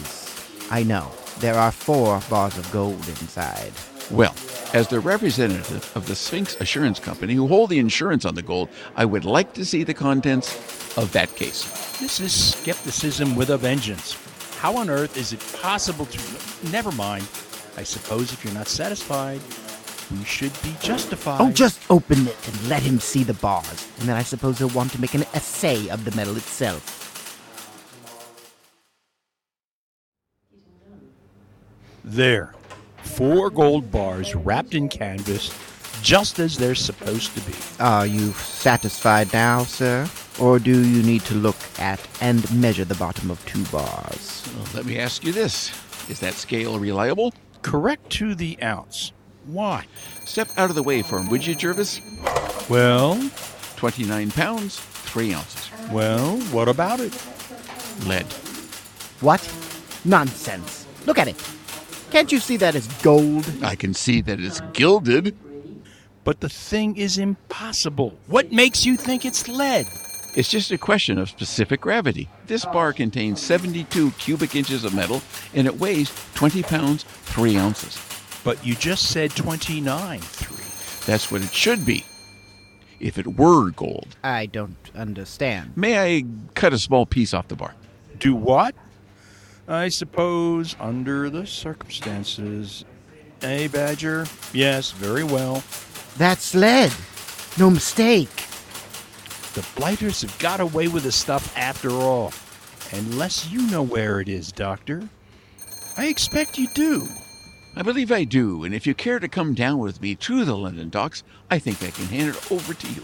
I 0.70 0.84
know. 0.84 1.12
There 1.40 1.56
are 1.56 1.72
four 1.72 2.22
bars 2.30 2.58
of 2.58 2.72
gold 2.72 3.08
inside. 3.08 3.74
Well, 4.12 4.36
As 4.74 4.88
the 4.90 5.00
representative 5.00 5.90
of 5.96 6.08
the 6.08 6.16
Sphinx 6.16 6.56
Assurance 6.60 7.00
Company 7.00 7.34
who 7.34 7.48
hold 7.48 7.70
the 7.70 7.80
insurance 7.80 8.26
on 8.26 8.36
the 8.36 8.42
gold, 8.42 8.68
I 8.98 9.06
would 9.06 9.24
like 9.24 9.54
to 9.54 9.63
see 9.63 9.84
the 9.84 9.94
contents 9.94 10.54
of 10.98 11.12
that 11.13 11.34
case. 11.36 11.63
This 12.00 12.20
is 12.20 12.54
skepticism 12.54 13.36
with 13.38 13.50
a 13.50 13.58
vengeance. 13.58 14.18
How 14.58 14.76
on 14.76 14.90
earth 14.90 15.16
is 15.16 15.32
it 15.32 15.40
possible 15.62 16.06
to. 16.06 16.70
Never 16.70 16.92
mind. 16.92 17.28
I 17.78 17.84
suppose 17.84 18.34
if 18.34 18.44
you're 18.44 18.54
not 18.54 18.68
satisfied, 18.68 19.40
we 20.12 20.24
should 20.24 20.54
be 20.63 20.74
justified. 20.82 21.41
Oh, 21.41 21.52
just 21.52 21.80
open 21.89 22.28
it 22.28 22.48
and 22.48 22.70
let 22.70 22.82
him 22.82 23.00
see 23.00 23.24
the 23.24 23.34
bars. 23.36 23.88
And 24.00 24.08
then 24.08 24.15
I 24.15 24.24
suppose 24.24 24.60
he'll 24.60 24.70
want 24.70 24.91
to 24.93 25.02
make 25.02 25.13
an 25.13 25.24
assay 25.34 25.89
of 25.89 26.06
the 26.06 26.15
metal 26.15 26.38
itself. 26.38 27.04
There. 32.04 32.54
Four 33.04 33.50
gold 33.50 33.91
bars 33.91 34.34
wrapped 34.34 34.74
in 34.76 34.88
canvas, 34.88 35.54
just 36.02 36.39
as 36.39 36.58
they're 36.58 36.76
supposed 36.76 37.34
to 37.36 37.41
be. 37.41 37.54
Are 37.80 38.08
you 38.08 38.32
satisfied 38.32 39.34
now, 39.34 39.63
sir? 39.63 40.08
Or 40.39 40.60
do 40.60 40.86
you 40.86 41.04
need 41.04 41.22
to 41.24 41.34
look 41.34 41.58
at 41.80 42.00
and 42.22 42.50
measure 42.62 42.86
the 42.86 42.96
bottom 42.96 43.32
of 43.32 43.43
two 43.46 43.63
bars? 43.65 44.48
Well, 44.56 44.67
let 44.76 44.86
me 44.86 45.00
ask 45.00 45.26
you 45.26 45.34
this 45.34 45.72
Is 46.10 46.20
that 46.22 46.36
scale 46.36 46.80
reliable? 46.80 47.34
Correct 47.62 48.10
to 48.12 48.36
the 48.36 48.62
ounce. 48.63 49.12
Why? 49.48 49.86
Step 50.26 50.50
out 50.58 50.70
of 50.70 50.76
the 50.76 50.84
way 50.84 51.02
for 51.02 51.18
him, 51.20 51.30
would 51.30 51.46
you, 51.46 51.56
Jervis? 51.56 52.02
Well? 52.70 53.18
29 53.78 54.32
pounds, 54.32 54.80
3 54.80 55.34
ounces. 55.34 55.70
Well, 55.92 56.38
what 56.52 56.68
about 56.68 57.00
it? 57.00 57.14
Lead. 58.06 58.26
What? 59.22 59.42
Nonsense. 60.04 60.86
Look 61.06 61.18
at 61.18 61.28
it. 61.28 61.42
Can't 62.12 62.32
you 62.32 62.40
see 62.40 62.58
that 62.58 62.76
it's 62.76 62.88
gold? 63.02 63.50
I 63.64 63.76
can 63.76 63.94
see 63.94 64.22
that 64.22 64.40
it's 64.40 64.60
gilded. 64.74 65.36
But 66.24 66.42
the 66.42 66.50
thing 66.50 66.98
is 66.98 67.18
impossible. 67.18 68.18
What 68.28 68.52
makes 68.52 68.86
you 68.86 68.98
think 68.98 69.24
it's 69.24 69.48
lead? 69.48 69.88
It's 70.36 70.50
just 70.50 70.72
a 70.72 70.78
question 70.78 71.18
of 71.18 71.30
specific 71.30 71.80
gravity. 71.82 72.30
This 72.48 72.66
bar 72.66 72.92
contains 72.92 73.42
72 73.42 74.12
cubic 74.12 74.56
inches 74.56 74.84
of 74.84 74.94
metal 74.94 75.22
and 75.54 75.66
it 75.66 75.80
weighs 75.80 76.12
20 76.36 76.64
pounds, 76.64 77.04
3 77.04 77.58
ounces. 77.58 77.98
But 78.48 78.66
you 78.66 78.76
just 78.76 79.10
said 79.10 79.32
29, 79.32 80.22
3. 80.22 81.06
That's 81.06 81.30
what 81.30 81.44
it 81.44 81.54
should 81.54 81.86
be. 81.86 82.06
If 82.98 83.18
it 83.18 83.28
were 83.36 83.72
gold. 83.72 84.16
I 84.24 84.46
don't 84.46 84.78
understand. 84.96 85.76
May 85.76 86.00
I 86.00 86.24
cut 86.54 86.72
a 86.72 86.80
small 86.80 87.06
piece 87.06 87.34
off 87.34 87.50
the 87.50 87.58
bar? 87.58 87.76
Do 88.20 88.34
what? 88.34 88.74
I 89.68 89.90
suppose, 89.90 90.78
under 90.80 91.30
the 91.30 91.46
circumstances. 91.46 92.86
Eh, 93.42 93.68
Badger? 93.68 94.26
Yes, 94.54 94.92
very 94.92 95.26
well. 95.26 95.62
That's 96.18 96.56
lead. 96.56 96.94
No 97.60 97.70
mistake. 97.70 98.46
The 99.56 99.68
blighters 99.76 100.22
have 100.22 100.40
got 100.40 100.62
away 100.62 100.88
with 100.88 101.04
the 101.04 101.12
stuff 101.12 101.54
after 101.58 101.92
all. 101.92 102.32
Unless 102.94 103.52
you 103.52 103.70
know 103.70 103.84
where 103.84 104.22
it 104.22 104.30
is, 104.30 104.54
Doctor. 104.54 105.10
I 105.98 106.06
expect 106.06 106.58
you 106.58 106.70
do. 106.74 107.06
I 107.78 107.84
believe 107.84 108.12
I 108.12 108.24
do, 108.24 108.63
and 108.63 108.74
if 108.74 108.88
you 108.88 108.96
care 108.96 109.20
to 109.20 109.28
come 109.28 109.54
down 109.54 109.78
with 109.78 110.02
me 110.02 110.16
to 110.16 110.44
the 110.44 110.58
London 110.58 110.90
docks, 110.90 111.22
I 111.52 111.60
think 111.60 111.84
I 111.84 111.92
can 111.92 112.06
hand 112.06 112.30
it 112.30 112.52
over 112.52 112.74
to 112.74 112.88
you. 112.88 113.04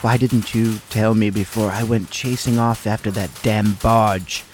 Why 0.00 0.16
didn't 0.16 0.54
you 0.54 0.78
tell 0.90 1.12
me 1.16 1.28
before 1.30 1.72
I 1.72 1.82
went 1.82 2.12
chasing 2.12 2.56
off 2.56 2.86
after 2.86 3.10
that 3.10 3.32
damn 3.42 3.72
barge? 3.74 4.44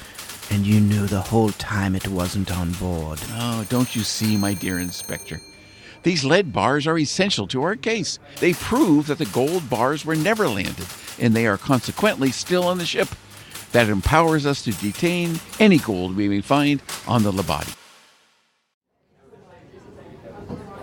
And 0.51 0.67
you 0.67 0.81
knew 0.81 1.07
the 1.07 1.21
whole 1.21 1.51
time 1.51 1.95
it 1.95 2.09
wasn't 2.09 2.51
on 2.51 2.73
board. 2.73 3.21
Oh, 3.33 3.67
don't 3.69 3.95
you 3.95 4.05
see, 4.05 4.39
my 4.39 4.55
dear 4.55 4.79
Inspector? 4.79 5.39
These 6.03 6.25
lead 6.25 6.55
bars 6.55 6.87
are 6.87 6.97
essential 6.97 7.47
to 7.49 7.63
our 7.63 7.77
case. 7.77 8.19
They 8.41 8.55
prove 8.55 9.09
that 9.09 9.19
the 9.19 9.27
gold 9.27 9.69
bars 9.69 10.07
were 10.07 10.17
never 10.17 10.49
landed, 10.49 10.87
and 11.19 11.37
they 11.37 11.47
are 11.47 11.59
consequently 11.59 12.31
still 12.31 12.65
on 12.65 12.79
the 12.79 12.87
ship. 12.87 13.09
That 13.73 13.91
empowers 13.91 14.47
us 14.47 14.63
to 14.63 14.73
detain 14.73 15.41
any 15.61 15.77
gold 15.77 16.17
we 16.17 16.27
may 16.27 16.41
find 16.41 16.81
on 17.07 17.23
the 17.23 17.33
Labadi. 17.33 17.77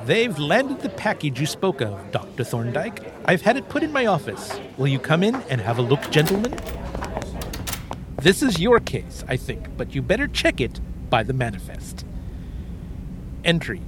They've 0.05 0.37
landed 0.37 0.81
the 0.81 0.89
package 0.89 1.39
you 1.39 1.45
spoke 1.45 1.79
of, 1.79 2.11
Dr. 2.11 2.43
Thorndyke. 2.43 2.99
I've 3.23 3.41
had 3.41 3.55
it 3.55 3.69
put 3.69 3.83
in 3.83 3.93
my 3.93 4.05
office. 4.05 4.59
Will 4.77 4.87
you 4.87 4.99
come 4.99 5.23
in 5.23 5.35
and 5.49 5.61
have 5.61 5.77
a 5.77 5.81
look, 5.81 6.11
gentlemen? 6.11 6.53
This 8.17 8.43
is 8.43 8.59
your 8.59 8.81
case, 8.81 9.23
I 9.29 9.37
think, 9.37 9.77
but 9.77 9.95
you 9.95 10.01
better 10.01 10.27
check 10.27 10.59
it 10.59 10.81
by 11.09 11.23
the 11.23 11.31
manifest. 11.31 12.05
Entry 13.45 13.81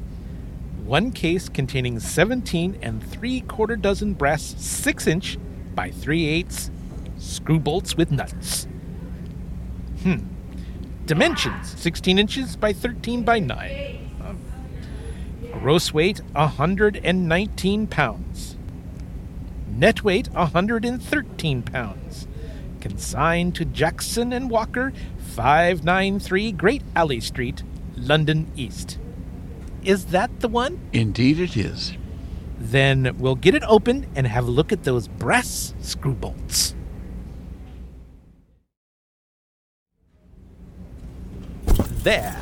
One 0.85 1.11
case 1.11 1.49
containing 1.49 1.99
17 1.99 2.79
and 2.81 3.03
3 3.03 3.41
quarter 3.41 3.75
dozen 3.75 4.13
brass 4.13 4.55
6 4.57 5.07
inch 5.07 5.37
by 5.75 5.91
3 5.91 6.27
eighths 6.27 6.71
screw 7.17 7.59
bolts 7.59 7.97
with 7.97 8.11
nuts. 8.11 8.67
Hmm. 10.03 10.19
Dimensions 11.05 11.77
16 11.77 12.19
inches 12.19 12.55
by 12.55 12.71
13 12.71 13.23
by 13.23 13.39
9. 13.39 13.84
Gross 15.65 15.91
weight 15.95 16.21
119 16.33 17.87
pounds. 17.87 18.55
Net 19.67 20.03
weight 20.03 20.27
113 20.27 21.63
pounds. 21.63 22.27
Consigned 22.79 23.55
to 23.55 23.65
Jackson 23.65 24.31
and 24.31 24.51
Walker, 24.51 24.93
593 25.17 26.51
Great 26.51 26.83
Alie 26.95 27.19
Street, 27.19 27.63
London 27.95 28.45
East. 28.55 28.99
Is 29.83 30.05
that 30.13 30.39
the 30.39 30.47
one? 30.47 30.79
Indeed, 30.93 31.39
it 31.39 31.57
is. 31.57 31.93
Then 32.59 33.15
we'll 33.17 33.33
get 33.33 33.55
it 33.55 33.63
open 33.67 34.05
and 34.13 34.27
have 34.27 34.47
a 34.47 34.51
look 34.51 34.71
at 34.71 34.83
those 34.83 35.07
brass 35.07 35.73
screw 35.81 36.13
bolts. 36.13 36.75
There. 42.03 42.37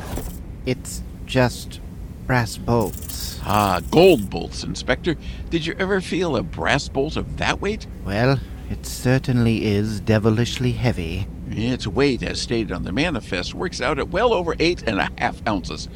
It's 0.66 1.02
just 1.24 1.80
brass 2.26 2.56
bolts. 2.56 3.38
Ah, 3.44 3.80
gold 3.90 4.30
bolts, 4.30 4.64
Inspector. 4.64 5.14
Did 5.50 5.66
you 5.66 5.74
ever 5.78 6.00
feel 6.00 6.36
a 6.36 6.42
brass 6.42 6.88
bolt 6.88 7.16
of 7.16 7.36
that 7.36 7.60
weight? 7.60 7.86
Well, 8.04 8.40
it 8.70 8.86
certainly 8.86 9.66
is 9.66 10.00
devilishly 10.00 10.72
heavy. 10.72 11.26
Its 11.50 11.86
weight, 11.86 12.22
as 12.22 12.40
stated 12.40 12.72
on 12.72 12.84
the 12.84 12.92
manifest, 12.92 13.54
works 13.54 13.82
out 13.82 13.98
at 13.98 14.08
well 14.08 14.32
over 14.32 14.56
eight 14.58 14.82
and 14.86 14.98
a 14.98 15.10
half 15.18 15.46
ounces. 15.46 15.88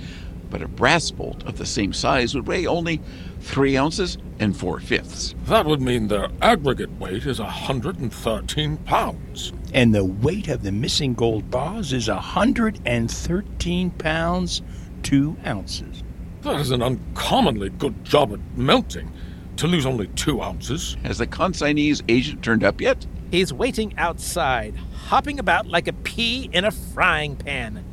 But 0.51 0.63
a 0.63 0.69
brass 0.69 1.11
bolt 1.11 1.43
of 1.45 1.57
the 1.59 1.67
same 1.67 1.93
size 1.93 2.35
would 2.35 2.47
weigh 2.47 2.67
only 2.67 3.01
three 3.41 3.77
ounces 3.77 4.19
and 4.39 4.57
four 4.57 4.81
fifths. 4.81 5.35
That 5.47 5.67
would 5.67 5.81
mean 5.81 6.09
their 6.09 6.29
aggregate 6.41 6.99
weight 6.99 7.27
is 7.27 7.41
113 7.41 8.77
pounds. 8.79 9.53
And 9.73 9.95
the 9.95 10.05
weight 10.05 10.49
of 10.49 10.63
the 10.63 10.73
missing 10.73 11.15
gold 11.15 11.51
bars 11.51 11.93
is 11.93 12.09
113 12.09 13.91
pounds, 13.91 14.63
2 15.03 15.37
ounces. 15.47 16.03
That 16.43 16.61
is 16.61 16.71
an 16.71 16.83
uncommonly 16.83 17.71
good 17.71 18.05
job 18.05 18.33
at 18.33 18.41
melting. 18.57 19.13
To 19.57 19.67
lose 19.67 19.87
only 19.87 20.07
two 20.09 20.41
ounces. 20.41 20.97
Has 21.03 21.19
the 21.19 21.27
consignee's 21.27 22.03
agent 22.09 22.45
turned 22.45 22.63
up 22.63 22.81
yet? 22.81 23.05
He's 23.33 23.53
waiting 23.53 23.93
outside, 23.99 24.77
hopping 25.09 25.41
about 25.41 25.67
like 25.67 25.89
a 25.89 25.93
pea 25.93 26.49
in 26.53 26.65
a 26.65 26.71
frying 26.71 27.35
pan. 27.35 27.85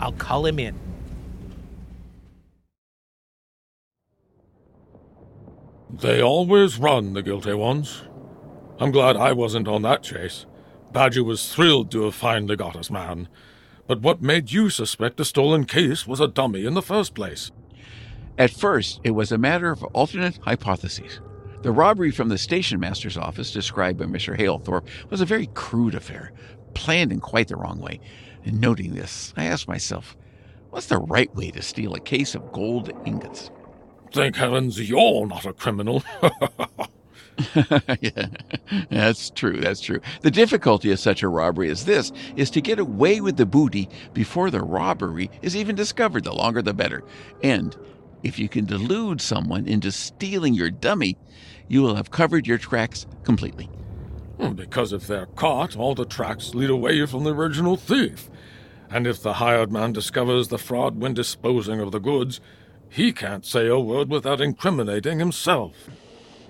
I'll 0.00 0.12
call 0.12 0.46
him 0.46 0.58
in. 0.58 0.78
They 5.90 6.22
always 6.22 6.78
run, 6.78 7.12
the 7.12 7.22
guilty 7.22 7.52
ones. 7.52 8.02
I'm 8.78 8.90
glad 8.90 9.16
I 9.16 9.32
wasn't 9.32 9.68
on 9.68 9.82
that 9.82 10.02
chase. 10.02 10.46
Badger 10.92 11.22
was 11.22 11.54
thrilled 11.54 11.90
to 11.90 12.04
have 12.04 12.14
finally 12.14 12.56
got 12.56 12.76
his 12.76 12.90
man. 12.90 13.28
But 13.86 14.00
what 14.00 14.22
made 14.22 14.52
you 14.52 14.70
suspect 14.70 15.18
the 15.18 15.24
stolen 15.24 15.66
case 15.66 16.06
was 16.06 16.20
a 16.20 16.28
dummy 16.28 16.64
in 16.64 16.72
the 16.72 16.82
first 16.82 17.14
place? 17.14 17.50
At 18.40 18.50
first, 18.50 19.02
it 19.04 19.10
was 19.10 19.32
a 19.32 19.36
matter 19.36 19.70
of 19.70 19.84
alternate 19.92 20.38
hypotheses. 20.38 21.20
The 21.60 21.72
robbery 21.72 22.10
from 22.10 22.30
the 22.30 22.38
station 22.38 22.80
master's 22.80 23.18
office, 23.18 23.52
described 23.52 23.98
by 23.98 24.06
Mr. 24.06 24.34
Halethorpe, 24.34 24.88
was 25.10 25.20
a 25.20 25.26
very 25.26 25.48
crude 25.48 25.94
affair, 25.94 26.32
planned 26.72 27.12
in 27.12 27.20
quite 27.20 27.48
the 27.48 27.56
wrong 27.56 27.80
way. 27.80 28.00
And 28.46 28.58
noting 28.58 28.94
this, 28.94 29.34
I 29.36 29.44
asked 29.44 29.68
myself, 29.68 30.16
what's 30.70 30.86
the 30.86 30.96
right 30.96 31.34
way 31.36 31.50
to 31.50 31.60
steal 31.60 31.94
a 31.94 32.00
case 32.00 32.34
of 32.34 32.50
gold 32.50 32.90
ingots? 33.04 33.50
Thank 34.10 34.36
heavens 34.36 34.80
you're 34.88 35.26
not 35.26 35.44
a 35.44 35.52
criminal. 35.52 36.02
yeah, 38.00 38.28
that's 38.90 39.28
true. 39.30 39.58
That's 39.58 39.82
true. 39.82 40.00
The 40.22 40.30
difficulty 40.30 40.90
of 40.92 40.98
such 40.98 41.22
a 41.22 41.28
robbery 41.28 41.68
as 41.68 41.84
this 41.84 42.10
is 42.36 42.50
to 42.52 42.62
get 42.62 42.78
away 42.78 43.20
with 43.20 43.36
the 43.36 43.44
booty 43.46 43.90
before 44.14 44.50
the 44.50 44.62
robbery 44.62 45.30
is 45.42 45.54
even 45.54 45.76
discovered. 45.76 46.24
The 46.24 46.32
longer, 46.32 46.62
the 46.62 46.72
better. 46.72 47.04
And 47.42 47.76
if 48.22 48.38
you 48.38 48.48
can 48.48 48.64
delude 48.64 49.20
someone 49.20 49.66
into 49.66 49.90
stealing 49.92 50.54
your 50.54 50.70
dummy, 50.70 51.16
you 51.68 51.82
will 51.82 51.94
have 51.94 52.10
covered 52.10 52.46
your 52.46 52.58
tracks 52.58 53.06
completely. 53.24 53.66
Hmm, 54.38 54.52
because 54.52 54.92
if 54.92 55.06
they're 55.06 55.26
caught, 55.26 55.76
all 55.76 55.94
the 55.94 56.04
tracks 56.04 56.54
lead 56.54 56.70
away 56.70 57.04
from 57.06 57.24
the 57.24 57.34
original 57.34 57.76
thief. 57.76 58.30
And 58.90 59.06
if 59.06 59.22
the 59.22 59.34
hired 59.34 59.70
man 59.70 59.92
discovers 59.92 60.48
the 60.48 60.58
fraud 60.58 61.00
when 61.00 61.14
disposing 61.14 61.80
of 61.80 61.92
the 61.92 62.00
goods, 62.00 62.40
He 62.88 63.12
can't 63.12 63.46
say 63.46 63.68
a 63.68 63.78
word 63.78 64.10
without 64.10 64.40
incriminating 64.40 65.20
himself. 65.20 65.74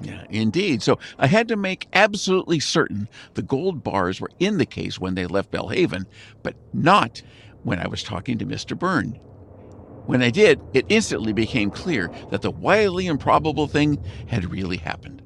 Yeah, 0.00 0.24
indeed. 0.30 0.82
So 0.82 0.98
I 1.18 1.26
had 1.26 1.48
to 1.48 1.56
make 1.56 1.86
absolutely 1.92 2.60
certain 2.60 3.08
the 3.34 3.42
gold 3.42 3.84
bars 3.84 4.20
were 4.20 4.30
in 4.38 4.56
the 4.56 4.64
case 4.64 4.98
when 4.98 5.14
they 5.14 5.26
left 5.26 5.50
Belhaven, 5.50 6.06
but 6.42 6.54
not 6.72 7.20
when 7.62 7.78
I 7.78 7.86
was 7.88 8.02
talking 8.02 8.38
to 8.38 8.46
Mr. 8.46 8.78
Byrne. 8.78 9.20
When 10.10 10.24
I 10.24 10.30
did, 10.30 10.60
it 10.74 10.86
instantly 10.88 11.32
became 11.32 11.70
clear 11.70 12.10
that 12.30 12.42
the 12.42 12.50
wildly 12.50 13.06
improbable 13.06 13.68
thing 13.68 14.02
had 14.26 14.50
really 14.50 14.78
happened. 14.78 15.22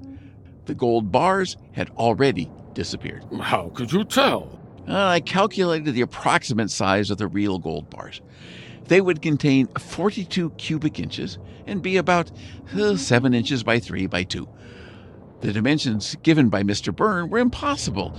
The 0.66 0.75
gold 0.75 1.11
bars 1.11 1.57
had 1.73 1.88
already 1.97 2.51
disappeared. 2.75 3.25
How 3.40 3.70
could 3.70 3.92
you 3.92 4.05
tell? 4.05 4.61
Uh, 4.87 5.07
I 5.07 5.20
calculated 5.20 5.94
the 5.94 6.03
approximate 6.03 6.70
size 6.70 7.11
of 7.11 7.16
the 7.16 7.27
real 7.27 7.59
gold 7.59 7.88
bars. 7.88 8.20
They 8.88 9.01
would 9.01 9.23
contain 9.23 9.68
42 9.68 10.51
cubic 10.51 11.01
inches 11.01 11.38
and 11.66 11.81
be 11.81 11.97
about 11.97 12.31
uh, 12.79 12.99
7 12.99 13.33
inches 13.33 13.62
by 13.62 13.79
3 13.79 14.07
by 14.09 14.25
2. 14.25 14.47
The 15.40 15.55
dimensions 15.55 16.14
given 16.23 16.51
by 16.51 16.62
Mr. 16.62 16.94
Byrne 16.94 17.31
were 17.31 17.38
impossible. 17.38 18.14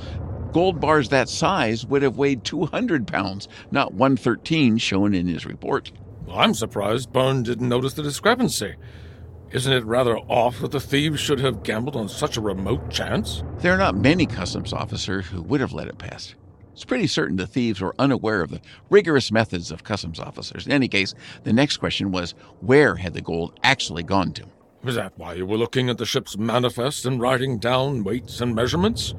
Gold 0.51 0.79
bars 0.79 1.09
that 1.09 1.29
size 1.29 1.85
would 1.85 2.01
have 2.01 2.17
weighed 2.17 2.43
200 2.43 3.05
pounds, 3.05 3.47
not 3.69 3.93
113 3.93 4.79
shown 4.79 5.13
in 5.13 5.27
his 5.27 5.45
report. 5.45 5.91
I'm 6.31 6.53
surprised 6.53 7.13
Byrne 7.13 7.43
didn't 7.43 7.69
notice 7.69 7.93
the 7.93 8.03
discrepancy. 8.03 8.75
Isn't 9.51 9.73
it 9.73 9.85
rather 9.85 10.17
off 10.17 10.59
that 10.59 10.71
the 10.71 10.79
thieves 10.79 11.19
should 11.19 11.39
have 11.39 11.63
gambled 11.63 11.95
on 11.95 12.09
such 12.09 12.35
a 12.35 12.41
remote 12.41 12.89
chance? 12.89 13.43
There 13.59 13.73
are 13.73 13.77
not 13.77 13.95
many 13.95 14.25
customs 14.25 14.73
officers 14.73 15.27
who 15.27 15.41
would 15.43 15.61
have 15.61 15.71
let 15.71 15.87
it 15.87 15.97
pass. 15.97 16.35
It's 16.73 16.83
pretty 16.83 17.07
certain 17.07 17.37
the 17.37 17.47
thieves 17.47 17.79
were 17.79 17.95
unaware 17.99 18.41
of 18.41 18.49
the 18.49 18.59
rigorous 18.89 19.31
methods 19.31 19.71
of 19.71 19.85
customs 19.85 20.19
officers. 20.19 20.65
In 20.65 20.73
any 20.73 20.89
case, 20.89 21.13
the 21.43 21.53
next 21.53 21.77
question 21.77 22.11
was 22.11 22.33
where 22.59 22.95
had 22.97 23.13
the 23.13 23.21
gold 23.21 23.57
actually 23.63 24.03
gone 24.03 24.33
to? 24.33 24.45
Was 24.83 24.95
that 24.95 25.17
why 25.17 25.35
you 25.35 25.45
were 25.45 25.57
looking 25.57 25.89
at 25.89 25.97
the 25.97 26.05
ship's 26.05 26.37
manifest 26.37 27.05
and 27.05 27.21
writing 27.21 27.59
down 27.59 28.03
weights 28.03 28.41
and 28.41 28.53
measurements? 28.53 29.13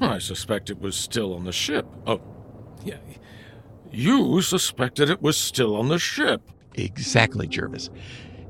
I 0.00 0.18
suspect 0.18 0.70
it 0.70 0.80
was 0.80 0.96
still 0.96 1.34
on 1.34 1.44
the 1.44 1.52
ship. 1.52 1.86
Oh, 2.06 2.20
yeah. 2.82 2.96
You 3.90 4.42
suspected 4.42 5.10
it 5.10 5.22
was 5.22 5.36
still 5.36 5.76
on 5.76 5.88
the 5.88 5.98
ship. 5.98 6.42
Exactly, 6.74 7.46
Jervis. 7.46 7.90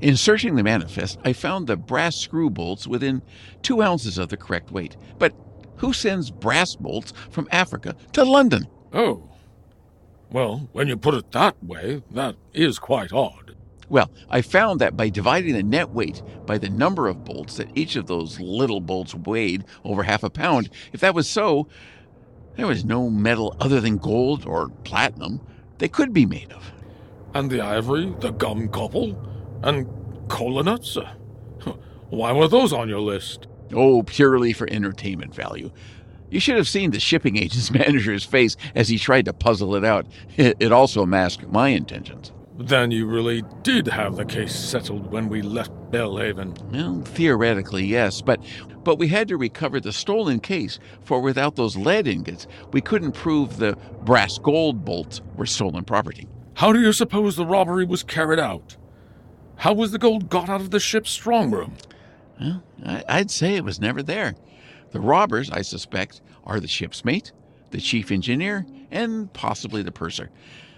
In 0.01 0.15
searching 0.15 0.55
the 0.55 0.63
manifest, 0.63 1.17
I 1.23 1.33
found 1.33 1.65
the 1.67 1.77
brass 1.77 2.15
screw 2.15 2.49
bolts 2.49 2.85
within 2.85 3.21
two 3.63 3.81
ounces 3.81 4.17
of 4.17 4.29
the 4.29 4.37
correct 4.37 4.71
weight. 4.71 4.95
But 5.17 5.33
who 5.77 5.93
sends 5.93 6.29
brass 6.29 6.75
bolts 6.75 7.13
from 7.31 7.47
Africa 7.51 7.95
to 8.13 8.23
London? 8.23 8.67
Oh. 8.93 9.29
Well, 10.29 10.69
when 10.73 10.87
you 10.87 10.97
put 10.97 11.15
it 11.15 11.31
that 11.31 11.63
way, 11.63 12.03
that 12.11 12.35
is 12.53 12.79
quite 12.79 13.13
odd. 13.13 13.55
Well, 13.89 14.11
I 14.29 14.41
found 14.41 14.81
that 14.81 14.97
by 14.97 15.09
dividing 15.09 15.53
the 15.53 15.63
net 15.63 15.89
weight 15.91 16.21
by 16.45 16.57
the 16.57 16.69
number 16.69 17.07
of 17.07 17.23
bolts, 17.23 17.55
that 17.55 17.69
each 17.73 17.95
of 17.95 18.07
those 18.07 18.39
little 18.39 18.81
bolts 18.81 19.15
weighed 19.15 19.63
over 19.85 20.03
half 20.03 20.23
a 20.23 20.29
pound. 20.29 20.69
If 20.91 20.99
that 20.99 21.15
was 21.15 21.29
so, 21.29 21.67
there 22.57 22.67
was 22.67 22.83
no 22.83 23.09
metal 23.09 23.55
other 23.59 23.79
than 23.79 23.97
gold 23.97 24.45
or 24.45 24.69
platinum 24.83 25.39
they 25.77 25.87
could 25.87 26.11
be 26.11 26.25
made 26.25 26.51
of. 26.51 26.71
And 27.33 27.49
the 27.49 27.61
ivory, 27.61 28.13
the 28.19 28.31
gum 28.31 28.67
copal, 28.67 29.15
and 29.63 29.87
cola 30.27 30.63
nuts? 30.63 30.97
Why 32.09 32.31
were 32.31 32.47
those 32.47 32.73
on 32.73 32.89
your 32.89 32.99
list? 32.99 33.47
Oh, 33.73 34.03
purely 34.03 34.53
for 34.53 34.67
entertainment 34.69 35.35
value. 35.35 35.71
You 36.29 36.39
should 36.39 36.57
have 36.57 36.67
seen 36.67 36.91
the 36.91 36.99
shipping 36.99 37.37
agent's 37.37 37.71
manager's 37.71 38.23
face 38.23 38.57
as 38.75 38.89
he 38.89 38.97
tried 38.97 39.25
to 39.25 39.33
puzzle 39.33 39.75
it 39.75 39.85
out. 39.85 40.07
It 40.35 40.71
also 40.71 41.05
masked 41.05 41.47
my 41.47 41.69
intentions. 41.69 42.31
Then 42.57 42.89
you 42.89 43.05
really 43.05 43.43
did 43.61 43.87
have 43.87 44.15
the 44.15 44.25
case 44.25 44.55
settled 44.55 45.11
when 45.11 45.29
we 45.29 45.41
left 45.43 45.71
Belhaven. 45.91 46.59
Well, 46.71 47.01
theoretically, 47.03 47.85
yes, 47.85 48.21
but 48.21 48.41
but 48.83 48.97
we 48.97 49.09
had 49.09 49.27
to 49.27 49.37
recover 49.37 49.79
the 49.79 49.91
stolen 49.91 50.39
case, 50.39 50.79
for 51.01 51.19
without 51.19 51.55
those 51.55 51.75
lead 51.75 52.07
ingots, 52.07 52.47
we 52.71 52.81
couldn't 52.81 53.11
prove 53.11 53.57
the 53.57 53.77
brass 54.03 54.37
gold 54.37 54.85
bolts 54.85 55.21
were 55.35 55.45
stolen 55.45 55.83
property. 55.83 56.27
How 56.55 56.71
do 56.71 56.79
you 56.79 56.93
suppose 56.93 57.35
the 57.35 57.45
robbery 57.45 57.85
was 57.85 58.01
carried 58.01 58.39
out? 58.39 58.77
How 59.57 59.73
was 59.73 59.91
the 59.91 59.99
gold 59.99 60.29
got 60.29 60.49
out 60.49 60.61
of 60.61 60.71
the 60.71 60.79
ship's 60.79 61.11
strong 61.11 61.51
room? 61.51 61.75
Well, 62.39 62.63
I'd 63.07 63.29
say 63.29 63.55
it 63.55 63.63
was 63.63 63.79
never 63.79 64.01
there. 64.01 64.35
The 64.91 65.01
robbers, 65.01 65.51
I 65.51 65.61
suspect, 65.61 66.21
are 66.45 66.59
the 66.59 66.67
ship's 66.67 67.03
mate, 67.03 67.31
the 67.71 67.81
chief 67.81 68.09
engineer, 68.09 68.65
and 68.89 69.31
possibly 69.33 69.83
the 69.83 69.91
purser. 69.91 70.31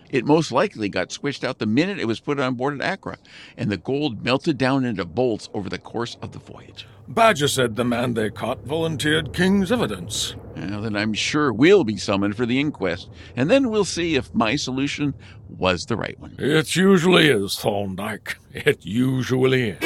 It 0.09 0.25
most 0.25 0.51
likely 0.51 0.89
got 0.89 1.11
switched 1.11 1.43
out 1.43 1.59
the 1.59 1.65
minute 1.65 1.99
it 1.99 2.07
was 2.07 2.19
put 2.19 2.39
on 2.39 2.55
board 2.55 2.81
at 2.81 2.93
Accra, 2.93 3.17
and 3.57 3.71
the 3.71 3.77
gold 3.77 4.23
melted 4.23 4.57
down 4.57 4.85
into 4.85 5.05
bolts 5.05 5.49
over 5.53 5.69
the 5.69 5.77
course 5.77 6.17
of 6.21 6.31
the 6.31 6.39
voyage. 6.39 6.87
Badger 7.07 7.47
said 7.47 7.75
the 7.75 7.83
man 7.83 8.13
they 8.13 8.29
caught 8.29 8.63
volunteered 8.65 9.33
King's 9.33 9.71
evidence. 9.71 10.35
Well, 10.55 10.81
then 10.81 10.95
I'm 10.95 11.13
sure 11.13 11.51
we'll 11.51 11.83
be 11.83 11.97
summoned 11.97 12.35
for 12.35 12.45
the 12.45 12.59
inquest, 12.59 13.09
and 13.35 13.49
then 13.49 13.69
we'll 13.69 13.85
see 13.85 14.15
if 14.15 14.33
my 14.33 14.55
solution 14.55 15.15
was 15.47 15.85
the 15.85 15.95
right 15.95 16.19
one. 16.19 16.35
It 16.37 16.75
usually 16.75 17.29
is, 17.29 17.57
Thorndyke. 17.57 18.37
It 18.53 18.85
usually 18.85 19.71
is. 19.71 19.79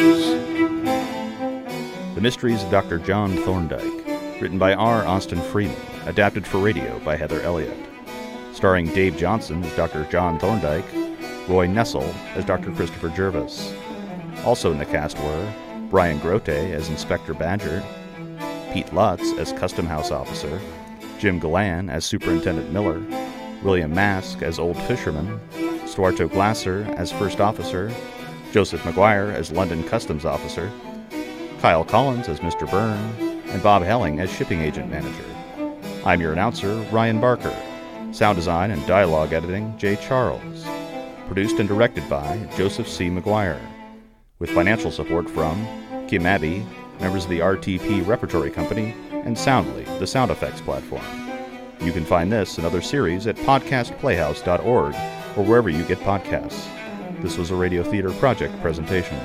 The 2.15 2.21
Mysteries 2.21 2.63
of 2.63 2.71
Dr. 2.71 2.99
John 2.99 3.35
Thorndyke, 3.37 4.41
written 4.41 4.57
by 4.57 4.73
R. 4.73 5.05
Austin 5.05 5.41
Freeman, 5.41 5.75
adapted 6.05 6.45
for 6.45 6.57
radio 6.59 6.99
by 6.99 7.15
Heather 7.15 7.41
Elliott. 7.41 7.92
Starring 8.53 8.85
Dave 8.93 9.17
Johnson 9.17 9.63
as 9.63 9.75
Dr. 9.75 10.05
John 10.05 10.39
Thorndyke, 10.39 10.85
Roy 11.47 11.67
Nessel 11.67 12.07
as 12.35 12.45
Dr. 12.45 12.71
Christopher 12.71 13.09
Jervis. 13.09 13.73
Also 14.45 14.71
in 14.71 14.77
the 14.77 14.85
cast 14.85 15.17
were 15.19 15.53
Brian 15.89 16.19
Grote 16.19 16.49
as 16.49 16.87
Inspector 16.87 17.33
Badger, 17.33 17.83
Pete 18.71 18.93
Lutz 18.93 19.33
as 19.39 19.51
Custom 19.53 19.85
House 19.85 20.11
Officer, 20.11 20.61
Jim 21.19 21.39
Galan 21.39 21.89
as 21.89 22.05
Superintendent 22.05 22.71
Miller, 22.71 23.01
William 23.63 23.93
Mask 23.93 24.41
as 24.41 24.59
Old 24.59 24.77
Fisherman, 24.83 25.39
Stuarto 25.85 26.31
Glasser 26.31 26.83
as 26.95 27.11
First 27.11 27.41
Officer, 27.41 27.91
Joseph 28.51 28.81
McGuire 28.83 29.33
as 29.33 29.51
London 29.51 29.83
Customs 29.83 30.25
Officer, 30.25 30.71
Kyle 31.59 31.83
Collins 31.83 32.29
as 32.29 32.39
Mr. 32.39 32.69
Byrne, 32.69 33.41
and 33.47 33.63
Bob 33.63 33.83
Helling 33.83 34.19
as 34.19 34.31
Shipping 34.31 34.61
Agent 34.61 34.89
Manager. 34.89 35.25
I'm 36.05 36.21
your 36.21 36.33
announcer, 36.33 36.73
Ryan 36.91 37.19
Barker. 37.19 37.55
Sound 38.13 38.35
design 38.35 38.69
and 38.69 38.85
dialogue 38.85 39.33
editing, 39.33 39.75
Jay 39.75 39.95
Charles. 39.95 40.63
Produced 41.25 41.57
and 41.57 41.67
directed 41.67 42.07
by 42.07 42.37
Joseph 42.55 42.87
C. 42.87 43.09
McGuire. 43.09 43.59
With 44.37 44.51
financial 44.51 44.91
support 44.91 45.27
from 45.27 45.65
Kim 46.07 46.27
Abbey, 46.27 46.63
members 46.99 47.23
of 47.23 47.31
the 47.31 47.39
RTP 47.39 48.05
Repertory 48.05 48.51
Company, 48.51 48.95
and 49.09 49.35
Soundly, 49.35 49.85
the 49.97 50.05
sound 50.05 50.29
effects 50.29 50.61
platform. 50.61 51.03
You 51.81 51.91
can 51.91 52.05
find 52.05 52.31
this 52.31 52.57
and 52.59 52.67
other 52.67 52.81
series 52.81 53.25
at 53.25 53.35
podcastplayhouse.org 53.37 54.93
or 55.35 55.43
wherever 55.43 55.69
you 55.69 55.83
get 55.83 55.97
podcasts. 56.01 56.69
This 57.23 57.39
was 57.39 57.49
a 57.49 57.55
Radio 57.55 57.81
Theater 57.81 58.11
Project 58.11 58.61
presentation. 58.61 59.17